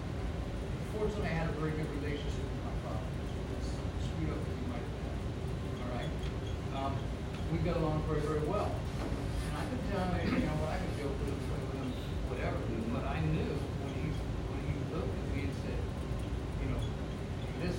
[0.96, 2.49] fortunately, I had a very good relationship with my father.
[4.28, 6.10] As he might have all right?
[6.76, 6.92] Um,
[7.52, 8.68] we got along very, very well.
[8.68, 11.90] And I could tell you know, what I could joke with him, play with him,
[12.28, 12.58] whatever,
[12.94, 13.52] but I knew
[13.82, 14.06] when he,
[14.52, 15.80] when he looked at me and said,
[16.62, 16.80] you know,
[17.64, 17.76] this,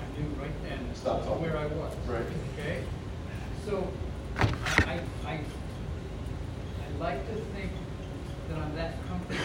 [0.00, 1.42] I knew right then Stop talking.
[1.42, 1.92] where I was.
[2.08, 2.26] Right.
[2.58, 2.82] Okay?
[3.66, 3.86] So,
[4.36, 7.70] I, I, I like to think
[8.48, 9.40] that I'm that comfortable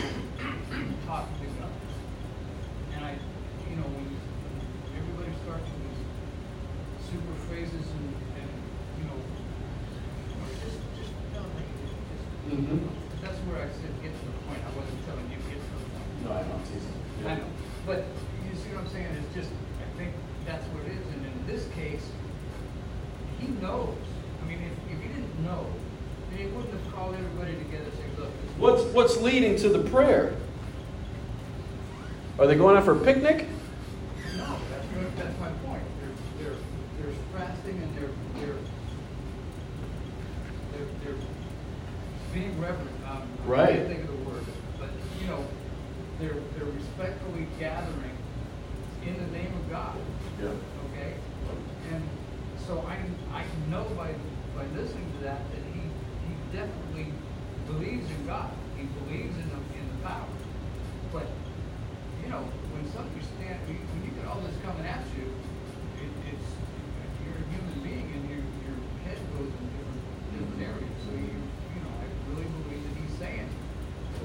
[1.06, 1.72] talking to God.
[2.96, 3.14] And I,
[3.70, 6.04] you know, when, when everybody starts with these
[7.08, 8.08] super phrases and,
[8.44, 8.50] and,
[9.00, 11.96] you know, or just, just tell me, just,
[12.50, 12.82] Mhm.
[13.24, 14.60] that's where I said, get to the point.
[14.68, 16.08] I wasn't telling you, get to the point.
[16.26, 16.98] No, I'm not teasing.
[17.24, 17.48] I know,
[17.88, 18.04] but
[18.44, 20.12] you see what I'm saying, it's just, I think
[20.44, 22.04] that's what it is, and in this case,
[23.40, 23.96] he knows.
[24.42, 25.66] I mean, if, if he didn't know,
[26.32, 28.58] then he wouldn't have called everybody together and said, look, this is.
[29.00, 30.34] What's, leading to the prayer?
[32.38, 33.48] Are they going out for a picnic?
[34.36, 35.82] No, that's, good- that's my point.
[36.02, 36.58] They're, they're,
[37.00, 38.10] they're fasting and they're,
[38.42, 38.56] they're,
[40.74, 41.22] they're, they're
[42.34, 42.90] being reverent.
[43.10, 43.70] Um, I Right.
[43.78, 44.44] can't think of the word,
[44.78, 44.90] but,
[45.22, 45.46] you know,
[46.20, 48.18] they're, they're respectfully gathering
[49.08, 49.96] in the name of God.
[50.44, 50.50] Yeah.
[50.92, 51.14] okay?
[51.94, 52.04] And
[52.68, 52.98] so I,
[53.34, 54.14] I know by,
[54.58, 55.80] by listening to that, that he,
[56.28, 57.14] he definitely
[57.66, 58.52] believes in God.
[58.80, 60.32] He believes in the, in the power.
[61.12, 61.28] But,
[62.24, 65.28] you know, when something stand, when you, when you get all this coming at you,
[66.00, 66.48] it, it's,
[67.28, 70.00] you're a human being and your, your head goes in different,
[70.32, 70.96] different areas.
[71.04, 73.52] So you, you know, I really believe that he's saying,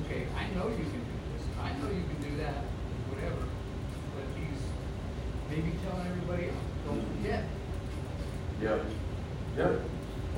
[0.06, 2.62] okay, I know you can do this, I know you can do that,
[3.10, 3.42] whatever.
[4.14, 4.62] But he's
[5.50, 7.42] maybe telling everybody else, don't forget.
[8.62, 8.78] Yeah.
[9.58, 9.82] Yeah.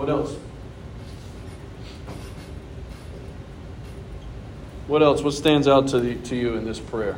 [0.00, 0.40] What else?
[4.86, 5.20] What else?
[5.20, 7.16] What stands out to, the, to you in this prayer?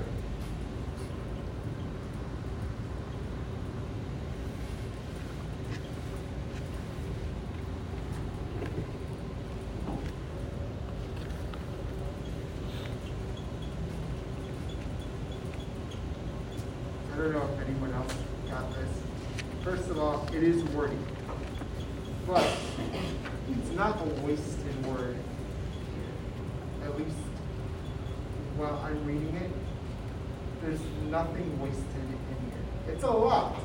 [17.13, 18.15] I don't know if anyone else
[18.49, 18.89] got this.
[19.63, 20.97] First of all, it is wordy.
[22.27, 22.47] But
[23.51, 25.19] it's not a wasted word.
[26.83, 27.17] At least
[28.59, 29.51] while I'm reading it,
[30.63, 32.95] there's nothing wasted in here.
[32.95, 33.57] It's a lot.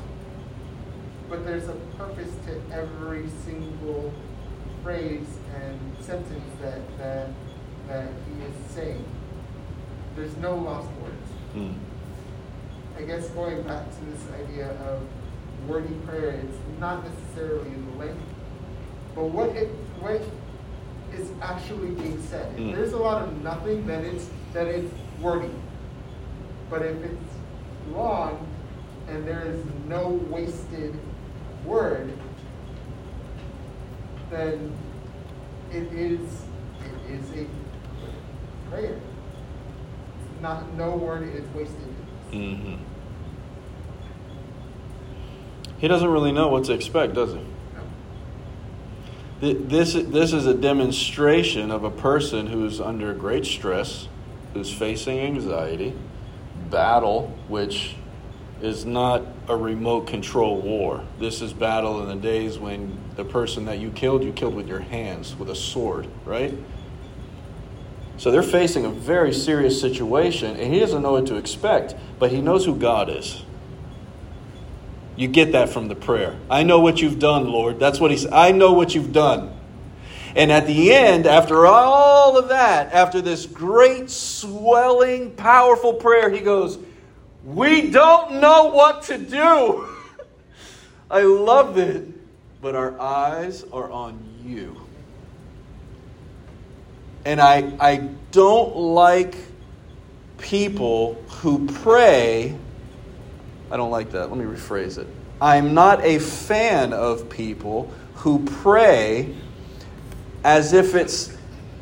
[1.28, 4.12] But there's a purpose to every single
[4.82, 7.28] phrase and sentence that, that,
[7.88, 9.04] that he is saying.
[10.16, 11.76] There's no lost words.
[12.96, 15.02] I guess going back to this idea of
[15.66, 18.22] wordy prayer, it's not necessarily the length,
[19.16, 20.22] but what it what
[21.12, 22.43] is actually being said.
[22.43, 22.74] If Mm.
[22.74, 25.50] there's a lot of nothing, then it's then it's wordy.
[26.70, 27.34] But if it's
[27.92, 28.46] long
[29.08, 30.98] and there is no wasted
[31.64, 32.12] word,
[34.30, 34.72] then
[35.70, 36.20] it is
[36.80, 39.00] it is a prayer.
[40.40, 41.94] Not no word is wasted.
[42.30, 42.74] Mm-hmm.
[45.78, 47.40] He doesn't really know what to expect, does he?
[49.44, 54.08] Th- This, this is a demonstration of a person who's under great stress,
[54.54, 55.92] who's facing anxiety,
[56.70, 57.94] battle, which
[58.62, 61.04] is not a remote control war.
[61.18, 64.66] This is battle in the days when the person that you killed, you killed with
[64.66, 66.54] your hands, with a sword, right?
[68.16, 72.30] So they're facing a very serious situation, and he doesn't know what to expect, but
[72.30, 73.42] he knows who God is.
[75.16, 76.36] You get that from the prayer.
[76.50, 77.78] I know what you've done, Lord.
[77.78, 78.32] That's what he said.
[78.32, 79.54] I know what you've done.
[80.36, 86.40] And at the end, after all of that, after this great, swelling, powerful prayer, he
[86.40, 86.78] goes,
[87.44, 89.88] We don't know what to do.
[91.10, 92.08] I love it,
[92.60, 94.80] but our eyes are on you.
[97.24, 97.96] And I, I
[98.32, 99.36] don't like
[100.38, 102.56] people who pray.
[103.74, 104.30] I don't like that.
[104.30, 105.08] Let me rephrase it.
[105.40, 109.34] I'm not a fan of people who pray
[110.44, 111.36] as if it's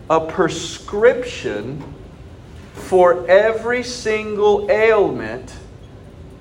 [0.08, 1.84] a prescription
[2.72, 5.54] for every single ailment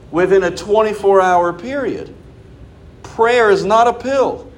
[0.09, 2.15] within a 24 hour period.
[3.03, 4.49] Prayer is not a pill.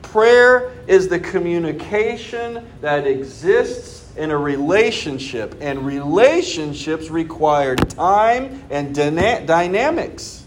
[0.00, 9.44] Prayer is the communication that exists in a relationship, and relationships require time and dyna-
[9.44, 10.44] dynamics.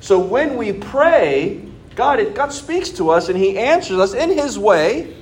[0.00, 1.62] So when we pray,
[1.94, 5.14] God, God speaks to us and He answers us in His way.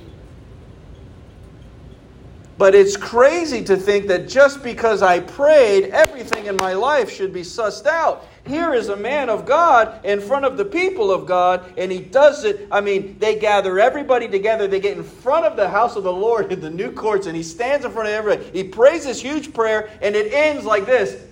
[2.57, 7.33] But it's crazy to think that just because I prayed, everything in my life should
[7.33, 8.25] be sussed out.
[8.47, 11.99] Here is a man of God in front of the people of God, and he
[11.99, 12.67] does it.
[12.71, 14.67] I mean, they gather everybody together.
[14.67, 17.35] They get in front of the house of the Lord in the new courts, and
[17.35, 18.47] he stands in front of everybody.
[18.51, 21.23] He prays this huge prayer, and it ends like this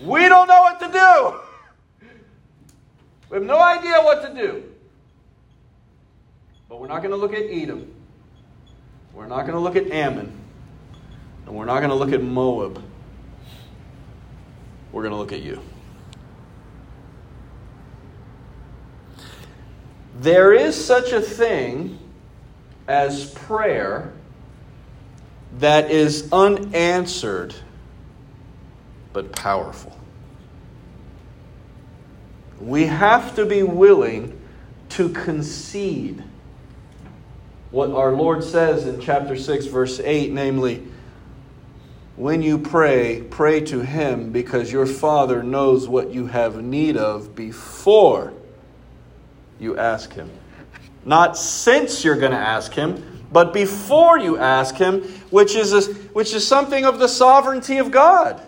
[0.00, 1.40] We don't know what to do.
[3.28, 4.62] We have no idea what to do.
[6.68, 7.92] But we're not going to look at Edom.
[9.12, 10.32] We're not going to look at Ammon.
[11.46, 12.84] And we're not going to look at Moab.
[14.92, 15.60] We're going to look at you.
[20.20, 21.98] There is such a thing
[22.88, 24.12] as prayer
[25.58, 27.54] that is unanswered
[29.12, 29.98] but powerful.
[32.60, 34.40] We have to be willing
[34.90, 36.22] to concede
[37.70, 40.86] what our Lord says in chapter 6, verse 8, namely,
[42.16, 47.34] when you pray, pray to Him because your Father knows what you have need of
[47.34, 48.32] before
[49.58, 50.30] you ask Him.
[51.04, 55.92] Not since you're going to ask Him, but before you ask Him, which is, a,
[56.12, 58.40] which is something of the sovereignty of God.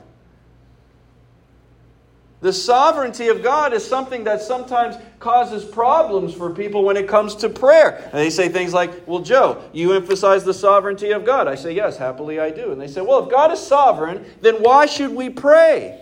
[2.41, 7.35] The sovereignty of God is something that sometimes causes problems for people when it comes
[7.37, 7.97] to prayer.
[8.05, 11.49] And they say things like, Well, Joe, you emphasize the sovereignty of God.
[11.49, 12.71] I say, Yes, happily I do.
[12.71, 16.01] And they say, Well, if God is sovereign, then why should we pray?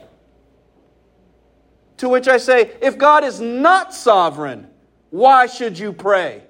[1.98, 4.68] To which I say, If God is not sovereign,
[5.10, 6.42] why should you pray?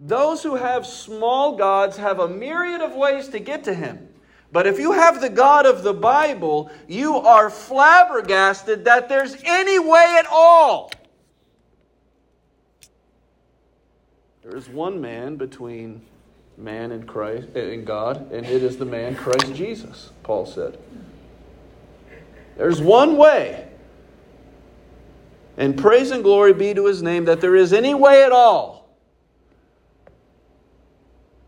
[0.00, 4.08] Those who have small gods have a myriad of ways to get to Him.
[4.50, 9.78] But if you have the God of the Bible, you are flabbergasted that there's any
[9.78, 10.90] way at all.
[14.42, 16.00] There is one man between
[16.56, 20.78] man and Christ eh, and God, and it is the man Christ Jesus, Paul said.
[22.56, 23.67] There's one way.
[25.58, 28.78] And praise and glory be to his name that there is any way at all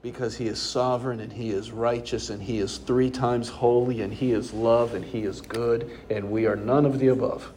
[0.03, 4.13] because he is sovereign and he is righteous and he is three times holy and
[4.13, 7.53] he is love and he is good and we are none of the above.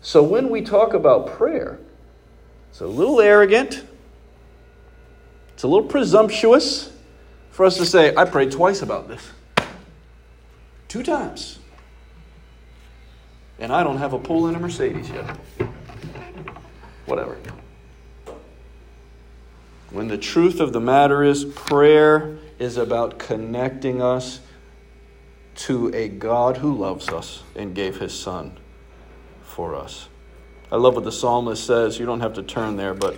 [0.00, 1.78] So when we talk about prayer,
[2.70, 3.84] it's a little arrogant,
[5.52, 6.90] it's a little presumptuous
[7.50, 9.28] for us to say, I prayed twice about this.
[10.88, 11.59] Two times.
[13.60, 15.36] And I don't have a pool in a Mercedes yet.
[17.06, 17.38] Whatever.
[19.90, 24.40] When the truth of the matter is, prayer is about connecting us
[25.56, 28.56] to a God who loves us and gave his Son
[29.42, 30.08] for us.
[30.72, 31.98] I love what the psalmist says.
[31.98, 33.16] You don't have to turn there, but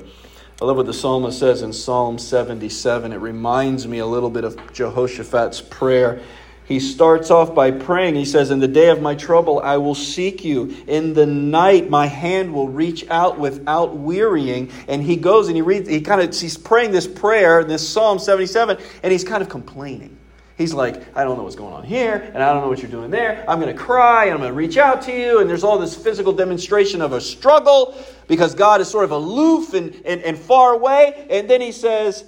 [0.61, 3.13] I love what the psalmist says in Psalm 77.
[3.13, 6.23] It reminds me a little bit of Jehoshaphat's prayer
[6.65, 8.15] he starts off by praying.
[8.15, 10.75] He says, In the day of my trouble, I will seek you.
[10.87, 14.71] In the night, my hand will reach out without wearying.
[14.87, 18.19] And he goes and he reads, he kind of, he's praying this prayer, this Psalm
[18.19, 20.17] 77, and he's kind of complaining.
[20.57, 22.91] He's like, I don't know what's going on here, and I don't know what you're
[22.91, 23.45] doing there.
[23.49, 25.41] I'm going to cry, and I'm going to reach out to you.
[25.41, 27.97] And there's all this physical demonstration of a struggle
[28.29, 31.27] because God is sort of aloof and, and, and far away.
[31.31, 32.25] And then he says,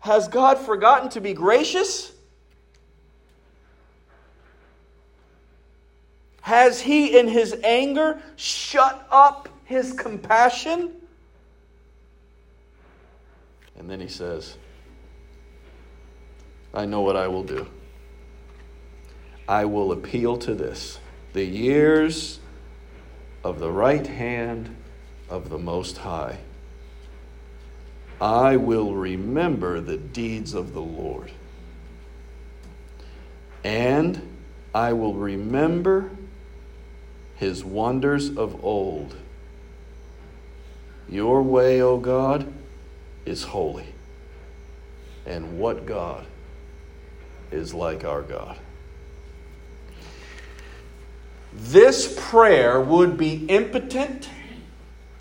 [0.00, 2.12] Has God forgotten to be gracious?
[6.46, 10.92] Has he, in his anger, shut up his compassion?
[13.76, 14.56] And then he says,
[16.72, 17.66] I know what I will do.
[19.48, 21.00] I will appeal to this
[21.32, 22.38] the years
[23.42, 24.76] of the right hand
[25.28, 26.38] of the Most High.
[28.20, 31.32] I will remember the deeds of the Lord.
[33.64, 34.38] And
[34.72, 36.10] I will remember
[37.36, 39.14] his wonders of old.
[41.08, 42.52] Your way, O God,
[43.24, 43.86] is holy.
[45.24, 46.24] And what God
[47.50, 48.58] is like our God?
[51.52, 54.28] This prayer would be impotent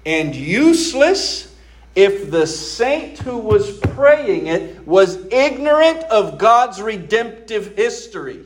[0.06, 1.54] and useless
[1.96, 8.46] if the saint who was praying it was ignorant of God's redemptive history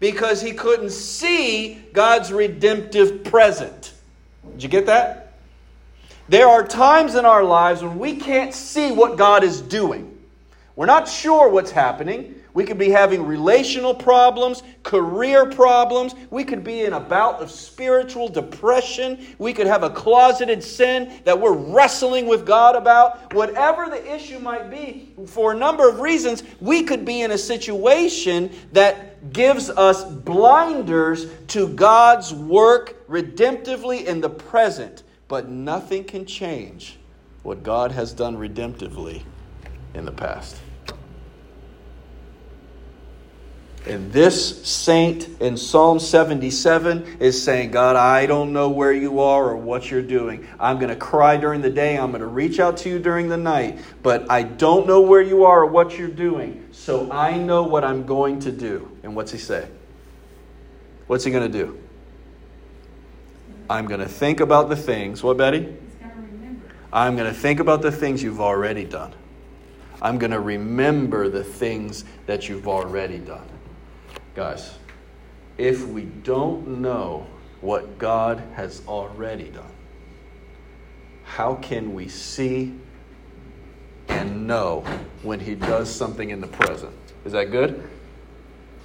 [0.00, 3.92] because he couldn't see God's redemptive present.
[4.52, 5.34] Did you get that?
[6.28, 10.16] There are times in our lives when we can't see what God is doing.
[10.76, 12.36] We're not sure what's happening.
[12.54, 16.14] We could be having relational problems, career problems.
[16.30, 19.24] We could be in a bout of spiritual depression.
[19.38, 23.32] We could have a closeted sin that we're wrestling with God about.
[23.34, 27.38] Whatever the issue might be, for a number of reasons, we could be in a
[27.38, 35.02] situation that gives us blinders to God's work redemptively in the present.
[35.28, 36.98] But nothing can change
[37.42, 39.22] what God has done redemptively
[39.94, 40.56] in the past.
[43.86, 49.48] And this saint in Psalm 77 is saying, God, I don't know where you are
[49.48, 50.46] or what you're doing.
[50.60, 51.96] I'm going to cry during the day.
[51.96, 53.78] I'm going to reach out to you during the night.
[54.02, 56.68] But I don't know where you are or what you're doing.
[56.72, 58.96] So I know what I'm going to do.
[59.02, 59.66] And what's he say?
[61.06, 61.78] What's he going to do?
[63.70, 65.22] I'm going to think about the things.
[65.22, 65.74] What, Betty?
[66.92, 69.14] I'm going to think about the things you've already done.
[70.02, 73.46] I'm going to remember the things that you've already done.
[74.34, 74.74] Guys,
[75.58, 77.26] if we don't know
[77.60, 79.72] what God has already done,
[81.24, 82.74] how can we see
[84.10, 84.84] and know
[85.22, 86.94] when he does something in the present.
[87.24, 87.88] Is that good?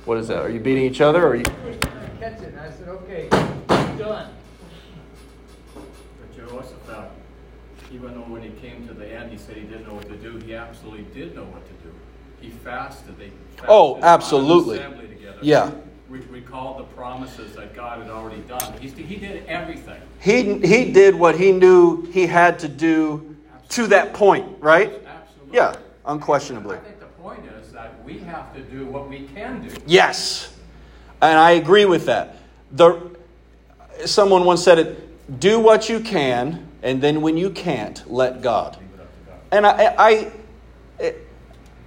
[0.06, 0.38] What is that?
[0.38, 3.28] Are you beating each other or are you catch it I said, Okay,
[3.98, 4.32] done.
[5.74, 7.12] But Jehoshaphat,
[7.92, 10.18] even though when he came to the end he said he didn't know what to
[10.18, 11.94] do, he absolutely did know what to do.
[12.46, 13.18] He fasted.
[13.18, 14.78] They fasted Oh, absolutely.
[14.78, 15.02] together.
[15.42, 15.72] Yeah.
[16.10, 18.78] We recalled the promises that God had already done.
[18.80, 20.00] He, he did everything.
[20.20, 23.36] He, he did what he knew he had to do
[23.70, 24.94] to that point, right?
[25.06, 25.56] Absolutely.
[25.56, 25.76] Yeah,
[26.06, 26.78] unquestionably.
[26.78, 29.76] I think the point is that we have to do what we can do.
[29.88, 30.56] Yes.
[31.22, 32.38] And I agree with that.
[32.72, 33.02] The,
[34.06, 38.78] someone once said it do what you can, and then when you can't, let God.
[38.80, 39.40] Leave it up to God.
[39.52, 40.32] And I, I,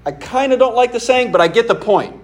[0.09, 2.19] I kind of don't like the saying, but I get the point.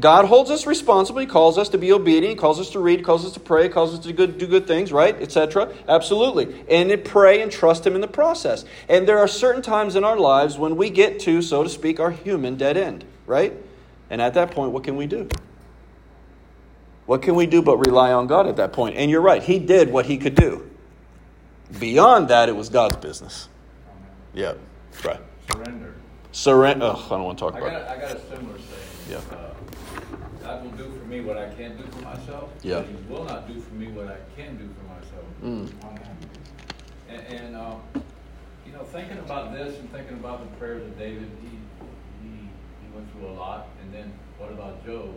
[0.00, 1.20] God holds us responsible.
[1.20, 2.30] He calls us to be obedient.
[2.30, 3.04] He calls us to read.
[3.04, 3.62] Calls us to pray.
[3.62, 5.14] He calls us to good, do good things, right?
[5.22, 5.72] Etc.
[5.88, 6.64] Absolutely.
[6.68, 8.64] And pray and trust Him in the process.
[8.88, 12.00] And there are certain times in our lives when we get to, so to speak,
[12.00, 13.52] our human dead end, right?
[14.10, 15.28] And at that point, what can we do?
[17.06, 18.96] What can we do but rely on God at that point?
[18.96, 19.44] And you're right.
[19.44, 20.68] He did what He could do.
[21.78, 23.48] Beyond that, it was God's business.
[24.34, 24.54] Yeah.
[25.04, 25.20] Right.
[25.52, 25.94] Surrender.
[26.32, 26.92] Surrender.
[26.94, 27.88] Oh, I don't want to talk I about got, it.
[27.88, 29.22] I got a similar saying.
[29.30, 29.36] Yeah.
[29.36, 29.54] Uh,
[30.42, 32.50] God will do for me what I can't do for myself.
[32.62, 32.82] Yeah.
[32.82, 35.24] He will not do for me what I can do for myself.
[35.42, 35.70] Mm.
[37.08, 37.74] And, and uh,
[38.66, 41.48] you know, thinking about this and thinking about the prayers of David, he,
[42.28, 43.68] he, he went through a lot.
[43.82, 45.14] And then what about Job?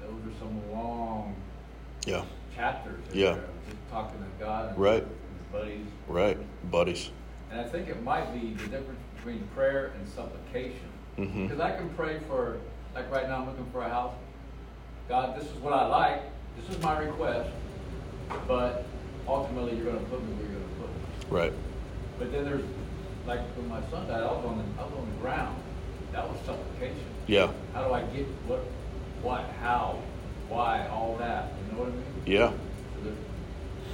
[0.00, 1.34] Those are some long
[2.06, 2.24] Yeah.
[2.54, 3.00] chapters.
[3.12, 3.34] Yeah.
[3.34, 5.02] Just talking to God and Right.
[5.02, 5.86] his buddies.
[6.06, 6.70] Right.
[6.70, 7.10] Buddies.
[7.50, 10.88] And I think it might be the difference between prayer and supplication.
[11.16, 11.48] Mhm.
[11.48, 12.58] Because I can pray for,
[12.94, 14.14] like right now, I'm looking for a house.
[15.08, 16.22] God, this is what I like.
[16.58, 17.50] This is my request.
[18.46, 18.84] But
[19.26, 21.40] ultimately, you're going to put me where you're going to put me.
[21.40, 21.52] Right.
[22.18, 22.64] But then there's,
[23.26, 25.56] like when my son died, I was on the, I was on the ground.
[26.12, 27.04] That was supplication.
[27.26, 27.50] Yeah.
[27.72, 28.60] How do I get what,
[29.22, 29.98] what, how,
[30.48, 31.52] why, all that?
[31.66, 32.04] You know what I mean?
[32.26, 32.50] Yeah.
[33.02, 33.12] So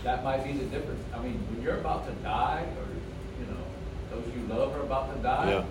[0.05, 1.03] That might be the difference.
[1.15, 2.87] I mean, when you're about to die, or,
[4.15, 5.65] those you love are about to die, Yeah.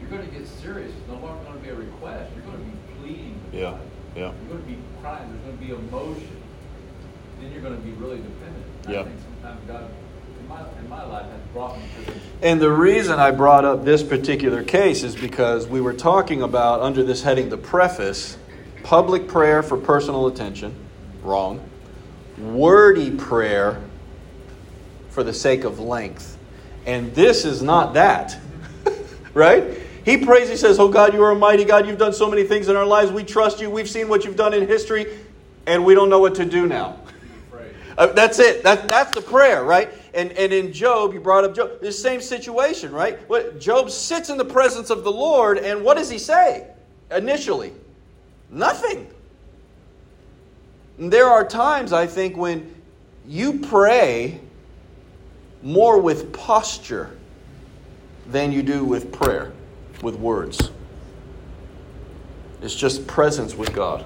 [0.00, 0.90] you're going to get serious.
[0.90, 2.32] It's no longer going to be a request.
[2.34, 3.62] You're going to be pleading Yeah.
[3.62, 3.80] God.
[4.16, 4.22] Yeah.
[4.22, 5.28] You're going to be crying.
[5.30, 6.36] There's going to be emotion.
[7.40, 8.64] Then you're going to be really dependent.
[8.84, 9.00] And Yeah.
[9.00, 9.90] I think sometimes God,
[10.40, 12.22] in my, in my life, has brought me to this.
[12.42, 16.80] And the reason I brought up this particular case is because we were talking about,
[16.80, 18.36] under this heading, the preface,
[18.82, 20.74] public prayer for personal attention.
[21.22, 21.60] Wrong.
[22.38, 23.80] Wordy prayer
[25.08, 26.36] for the sake of length.
[26.86, 28.38] And this is not that.
[29.34, 29.78] right?
[30.04, 31.86] He prays, he says, Oh God, you are a mighty God.
[31.86, 33.10] You've done so many things in our lives.
[33.10, 33.70] We trust you.
[33.70, 35.18] We've seen what you've done in history,
[35.66, 36.98] and we don't know what to do now.
[37.96, 38.64] Uh, that's it.
[38.64, 39.88] That, that's the prayer, right?
[40.14, 43.20] And, and in Job, you brought up Job, the same situation, right?
[43.28, 46.66] What, Job sits in the presence of the Lord, and what does he say
[47.12, 47.72] initially?
[48.50, 49.06] Nothing.
[50.98, 52.74] And there are times, I think, when
[53.28, 54.40] you pray
[55.64, 57.10] more with posture
[58.28, 59.52] than you do with prayer,
[60.02, 60.70] with words.
[62.62, 64.04] It's just presence with God.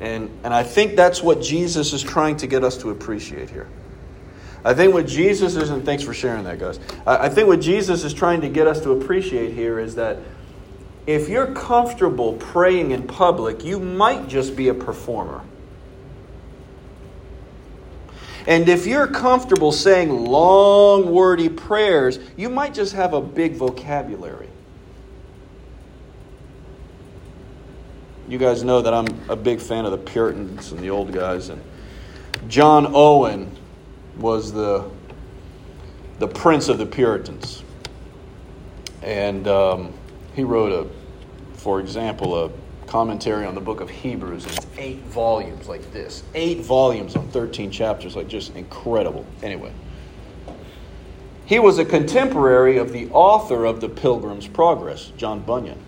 [0.00, 3.68] And, and I think that's what Jesus is trying to get us to appreciate here.
[4.64, 6.78] I think what Jesus is, and thanks for sharing that, guys.
[7.06, 10.18] I, I think what Jesus is trying to get us to appreciate here is that
[11.06, 15.42] if you're comfortable praying in public, you might just be a performer.
[18.48, 24.48] And if you're comfortable saying long, wordy prayers, you might just have a big vocabulary.
[28.26, 31.50] You guys know that I'm a big fan of the Puritans and the old guys.
[31.50, 31.62] And
[32.48, 33.54] John Owen
[34.16, 34.90] was the,
[36.18, 37.62] the prince of the Puritans.
[39.02, 39.92] And um,
[40.34, 42.50] he wrote, a, for example, a
[42.88, 44.46] commentary on the book of Hebrews.
[44.46, 46.22] It's eight volumes like this.
[46.34, 49.24] Eight volumes on 13 chapters, like just incredible.
[49.42, 49.72] Anyway.
[51.44, 55.78] He was a contemporary of the author of The Pilgrim's Progress, John Bunyan.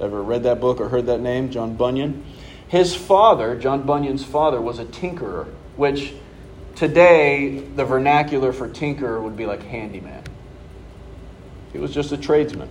[0.00, 2.24] Ever read that book or heard that name, John Bunyan?
[2.68, 6.12] His father, John Bunyan's father, was a tinkerer, which
[6.74, 10.22] today the vernacular for tinkerer would be like handyman.
[11.72, 12.68] He was just a tradesman,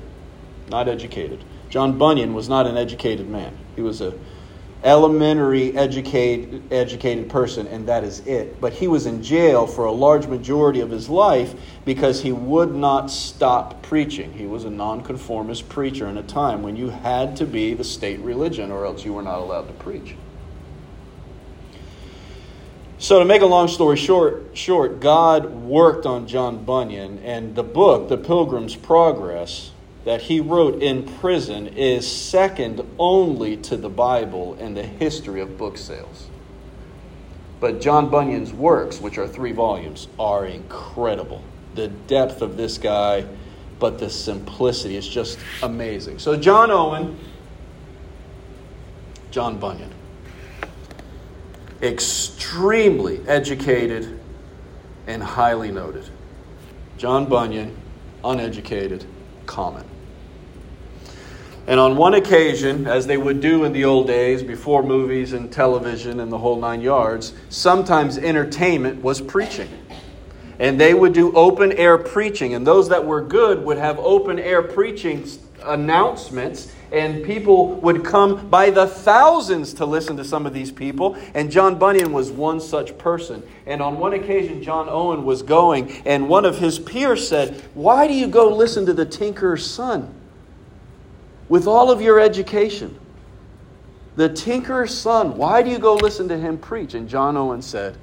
[0.70, 1.44] not educated.
[1.72, 3.58] John Bunyan was not an educated man.
[3.76, 4.14] He was a
[4.84, 8.60] elementary educated educated person and that is it.
[8.60, 11.54] But he was in jail for a large majority of his life
[11.86, 14.34] because he would not stop preaching.
[14.34, 18.20] He was a nonconformist preacher in a time when you had to be the state
[18.20, 20.16] religion or else you were not allowed to preach.
[22.98, 27.64] So, to make a long story short, short, God worked on John Bunyan, and the
[27.64, 29.72] book, The Pilgrim's Progress,
[30.06, 35.58] that he wrote in prison is second only to the Bible in the history of
[35.58, 36.28] book sales.
[37.60, 41.44] But John Bunyan's works, which are three volumes, are incredible.
[41.76, 43.26] The depth of this guy,
[43.80, 46.18] but the simplicity is just amazing.
[46.18, 47.18] So, John Owen,
[49.30, 49.92] John Bunyan
[51.82, 54.20] extremely educated
[55.08, 56.08] and highly noted.
[56.98, 57.76] John Bunyan,
[58.24, 59.06] uneducated,
[59.46, 59.86] common.
[61.68, 65.52] And on one occasion, as they would do in the old days before movies and
[65.52, 69.70] television and the whole nine yards, sometimes entertainment was preaching.
[70.60, 72.56] And they would do open air preaching.
[72.56, 75.28] And those that were good would have open air preaching
[75.64, 81.16] announcements and people would come by the thousands to listen to some of these people.
[81.34, 83.44] And John Bunyan was one such person.
[83.66, 88.08] And on one occasion, John Owen was going, and one of his peers said, Why
[88.08, 90.14] do you go listen to the tinker's son?
[91.52, 92.98] With all of your education,
[94.16, 96.94] the tinker's son, why do you go listen to him preach?
[96.94, 97.98] And John Owen said,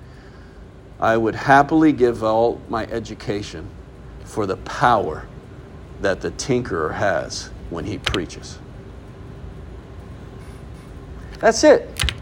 [1.00, 3.66] I would happily give all my education
[4.22, 5.26] for the power
[6.02, 8.58] that the tinkerer has when he preaches.
[11.38, 12.12] That's it.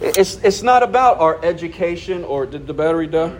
[0.00, 3.36] It's, it's not about our education or did the battery die?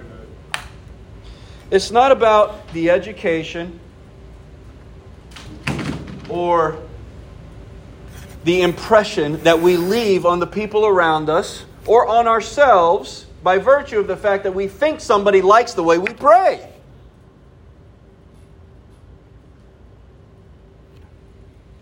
[1.70, 3.80] It's not about the education
[6.32, 6.78] or
[8.44, 13.98] the impression that we leave on the people around us or on ourselves by virtue
[13.98, 16.68] of the fact that we think somebody likes the way we pray.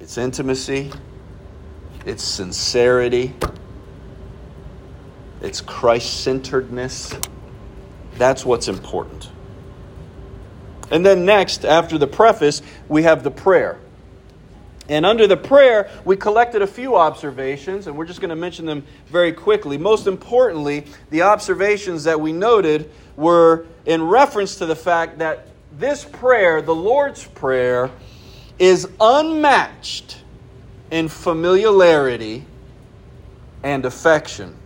[0.00, 0.90] It's intimacy,
[2.04, 3.34] it's sincerity,
[5.40, 7.14] it's Christ centeredness.
[8.16, 9.30] That's what's important.
[10.90, 13.78] And then next, after the preface, we have the prayer.
[14.90, 18.66] And under the prayer, we collected a few observations, and we're just going to mention
[18.66, 19.78] them very quickly.
[19.78, 25.46] Most importantly, the observations that we noted were in reference to the fact that
[25.78, 27.88] this prayer, the Lord's Prayer,
[28.58, 30.18] is unmatched
[30.90, 32.44] in familiarity
[33.62, 34.56] and affection.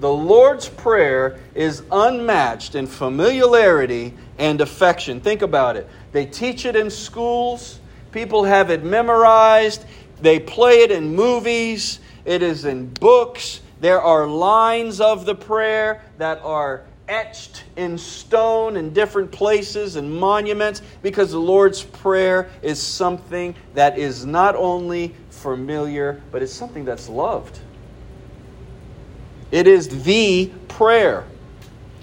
[0.00, 5.22] The Lord's Prayer is unmatched in familiarity and affection.
[5.22, 5.88] Think about it.
[6.12, 7.78] They teach it in schools,
[8.12, 9.84] people have it memorized,
[10.20, 13.60] they play it in movies, it is in books.
[13.80, 20.14] There are lines of the prayer that are etched in stone in different places and
[20.14, 26.84] monuments because the Lord's Prayer is something that is not only familiar, but it's something
[26.84, 27.58] that's loved.
[29.50, 31.24] It is the prayer.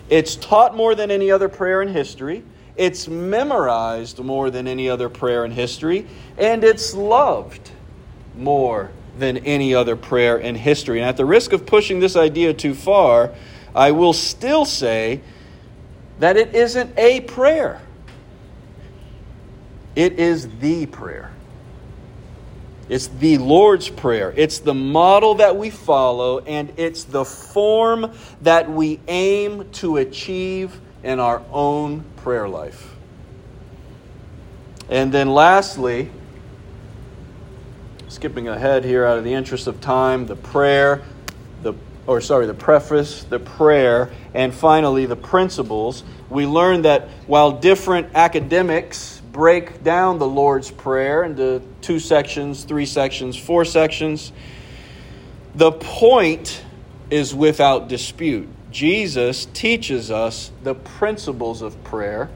[0.10, 2.43] It's taught more than any other prayer in history.
[2.80, 6.07] It's memorized more than any other prayer in history.
[6.38, 7.71] And it's loved
[8.38, 10.99] more than any other prayer in history.
[10.99, 13.36] And at the risk of pushing this idea too far,
[13.75, 15.19] I will still say
[16.19, 17.82] that it isn't a prayer,
[19.97, 21.32] it is the prayer.
[22.88, 24.34] It's the Lord's Prayer.
[24.36, 28.11] It's the model that we follow, and it's the form
[28.41, 32.95] that we aim to achieve in our own prayer life.
[34.89, 36.09] And then, lastly,
[38.07, 41.03] skipping ahead here out of the interest of time, the prayer,
[41.61, 41.73] the
[42.07, 48.15] or sorry, the preface, the prayer, and finally the principles, we learn that while different
[48.15, 54.31] academics break down the Lord's Prayer into two sections, three sections, four sections,
[55.53, 56.63] the point
[57.11, 58.49] is without dispute.
[58.72, 62.30] Jesus teaches us the principles of prayer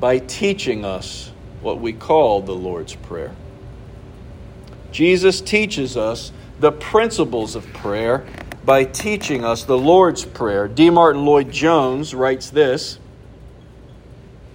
[0.00, 1.30] by teaching us
[1.60, 3.34] what we call the Lord's Prayer.
[4.90, 8.26] Jesus teaches us the principles of prayer
[8.64, 10.66] by teaching us the Lord's Prayer.
[10.66, 10.90] D.
[10.90, 12.98] Martyn Lloyd-Jones writes this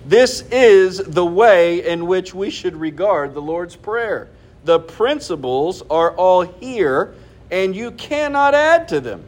[0.05, 4.27] This is the way in which we should regard the Lord's Prayer.
[4.65, 7.13] The principles are all here,
[7.51, 9.23] and you cannot add to them.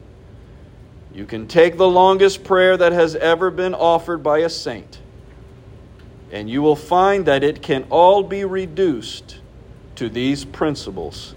[1.18, 5.00] You can take the longest prayer that has ever been offered by a saint,
[6.32, 9.40] and you will find that it can all be reduced
[9.96, 11.34] to these principles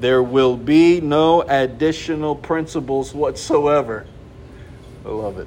[0.00, 4.06] there will be no additional principles whatsoever.
[5.04, 5.46] I love it.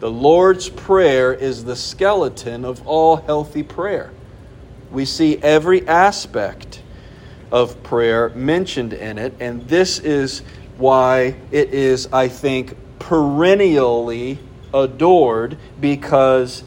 [0.00, 4.10] The Lord's Prayer is the skeleton of all healthy prayer.
[4.90, 6.82] We see every aspect
[7.52, 10.42] of prayer mentioned in it, and this is
[10.76, 14.38] why it is, I think, perennially
[14.72, 16.62] adored because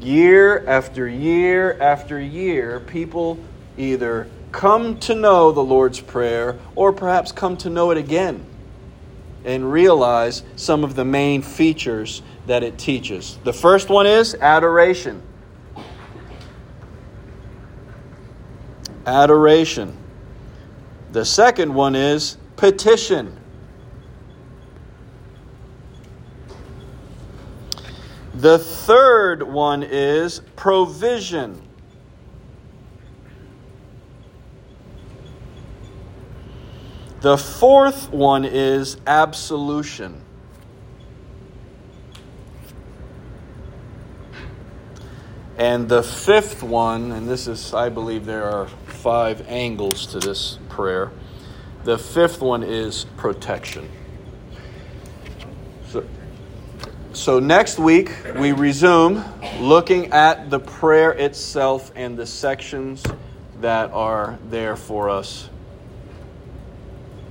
[0.00, 3.38] year after year after year, people
[3.76, 8.44] either come to know the Lord's Prayer or perhaps come to know it again
[9.44, 13.38] and realize some of the main features that it teaches.
[13.44, 15.22] The first one is adoration.
[19.06, 19.96] Adoration.
[21.12, 23.38] The second one is petition.
[28.38, 31.60] The third one is provision.
[37.20, 40.22] The fourth one is absolution.
[45.56, 50.60] And the fifth one, and this is, I believe there are five angles to this
[50.68, 51.10] prayer.
[51.82, 53.90] The fifth one is protection.
[55.88, 56.04] So,
[57.18, 59.24] so next week, we resume
[59.58, 63.02] looking at the prayer itself and the sections
[63.60, 65.50] that are there for us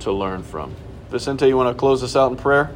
[0.00, 0.76] to learn from.
[1.08, 2.70] Vicente, you want to close us out in prayer?